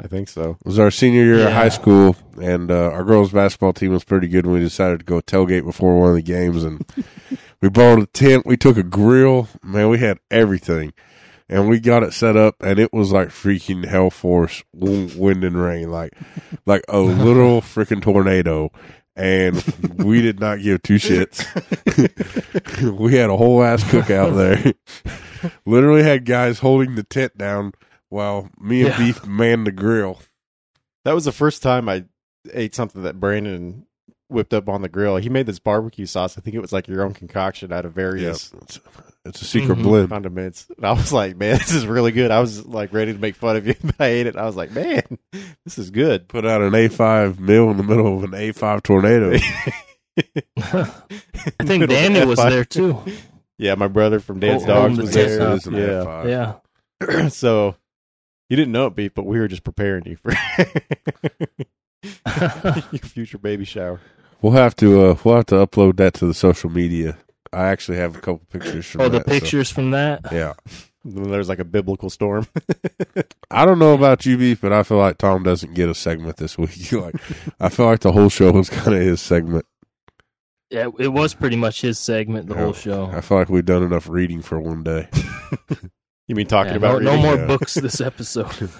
[0.00, 0.58] I think so.
[0.60, 4.02] It was our senior year of high school, and uh, our girls' basketball team was
[4.02, 4.44] pretty good.
[4.44, 6.84] And we decided to go tailgate before one of the games, and
[7.60, 8.44] we borrowed a tent.
[8.44, 9.48] We took a grill.
[9.62, 10.94] Man, we had everything,
[11.48, 15.62] and we got it set up, and it was like freaking hell force, wind and
[15.62, 16.12] rain, like
[16.66, 18.72] like a little freaking tornado.
[19.16, 19.62] And
[19.98, 21.46] we did not give two shits.
[22.98, 24.74] we had a whole ass cookout there.
[25.64, 27.74] Literally had guys holding the tent down
[28.14, 28.98] while me and Yeah.
[28.98, 30.20] Beef man the grill.
[31.04, 32.04] That was the first time I
[32.52, 33.86] ate something that Brandon
[34.28, 35.16] whipped up on the grill.
[35.16, 36.38] He made this barbecue sauce.
[36.38, 38.80] I think it was like your own concoction out of various It's,
[39.24, 39.82] it's a secret Mhm.
[39.82, 40.08] blend.
[40.10, 40.66] condiments.
[40.76, 42.30] And I was like, man, this is really good.
[42.30, 44.36] I was like ready to make fun of you, but I ate it.
[44.36, 45.02] I was like, man,
[45.64, 46.28] this is good.
[46.28, 49.32] Put out an A5 meal in the middle of an A5 tornado.
[50.56, 50.84] I
[51.58, 53.00] think Middle Danny was there too.
[53.58, 55.38] Yeah, my brother from Dan's Oh, Dogs was there.
[55.38, 55.74] tent It is an
[56.26, 56.54] Yeah.
[57.08, 57.28] Yeah.
[57.28, 57.76] so
[58.48, 60.32] you didn't know it, Beef, but we were just preparing you for
[62.92, 64.00] your future baby shower.
[64.42, 67.16] We'll have to uh, we'll have to upload that to the social media.
[67.52, 70.20] I actually have a couple pictures from oh, the that, so- pictures from that.
[70.32, 70.54] yeah.
[71.06, 72.46] Then there's like a biblical storm.
[73.50, 76.38] I don't know about you, Beef, but I feel like Tom doesn't get a segment
[76.38, 76.90] this week.
[76.92, 77.14] like,
[77.60, 79.66] I feel like the whole show was kind of his segment.
[80.70, 82.60] Yeah, it was pretty much his segment the Yeah.
[82.62, 83.10] whole show.
[83.12, 85.08] I feel like we've done enough reading for one day.
[86.28, 87.46] You mean talking Yeah, about no, no more Yeah.
[87.46, 88.70] books this episode.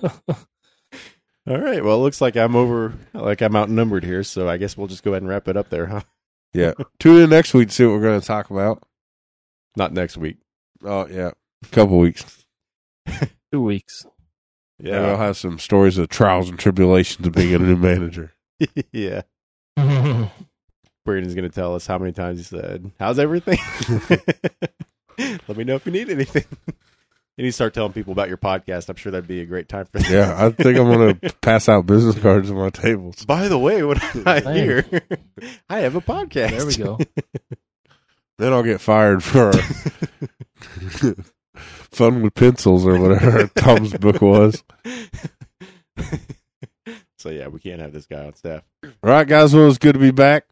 [1.46, 1.84] All right.
[1.84, 4.22] Well, it looks like I'm over, like I'm outnumbered here.
[4.22, 6.00] So I guess we'll just go ahead and wrap it up there, huh?
[6.54, 6.72] Yeah.
[6.98, 8.82] Tune in next week to see what we're going to talk about.
[9.76, 10.38] Not next week.
[10.84, 11.32] Oh, yeah.
[11.64, 12.44] A couple weeks.
[13.52, 14.06] Two weeks.
[14.78, 15.00] Yeah.
[15.00, 18.32] I'll have some stories of trials and tribulations of being a new manager.
[18.92, 19.22] yeah.
[19.76, 20.28] yeah,
[21.04, 23.58] Brandon's going to tell us how many times he said, How's everything?
[25.18, 26.44] Let me know if you need anything.
[27.36, 28.88] You need to start telling people about your podcast.
[28.88, 30.12] I'm sure that'd be a great time for them.
[30.12, 30.46] Yeah.
[30.46, 33.24] I think I'm going to pass out business cards on my tables.
[33.24, 34.54] By the way, what I Man.
[34.54, 34.84] hear,
[35.68, 36.50] I have a podcast.
[36.50, 36.98] there we go.
[38.36, 39.52] Then I'll get fired for
[41.92, 44.64] fun with pencils or whatever Tom's book was.
[47.16, 48.64] so yeah, we can't have this guy on staff.
[48.82, 49.54] All right, guys.
[49.54, 50.46] Well, it's good to be back.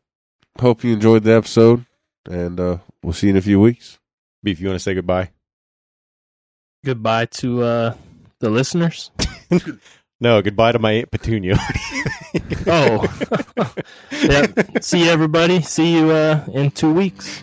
[0.61, 1.85] Hope you enjoyed the episode,
[2.31, 3.99] and uh, we'll see you in a few weeks.
[4.45, 5.31] Beef, you want to say goodbye?
[6.85, 7.95] Goodbye to uh,
[8.41, 9.11] the listeners.
[10.23, 11.59] No, goodbye to my aunt Petunia.
[12.67, 13.05] Oh,
[14.23, 14.83] yep.
[14.83, 15.61] See you, everybody.
[15.63, 17.43] See you uh, in two weeks.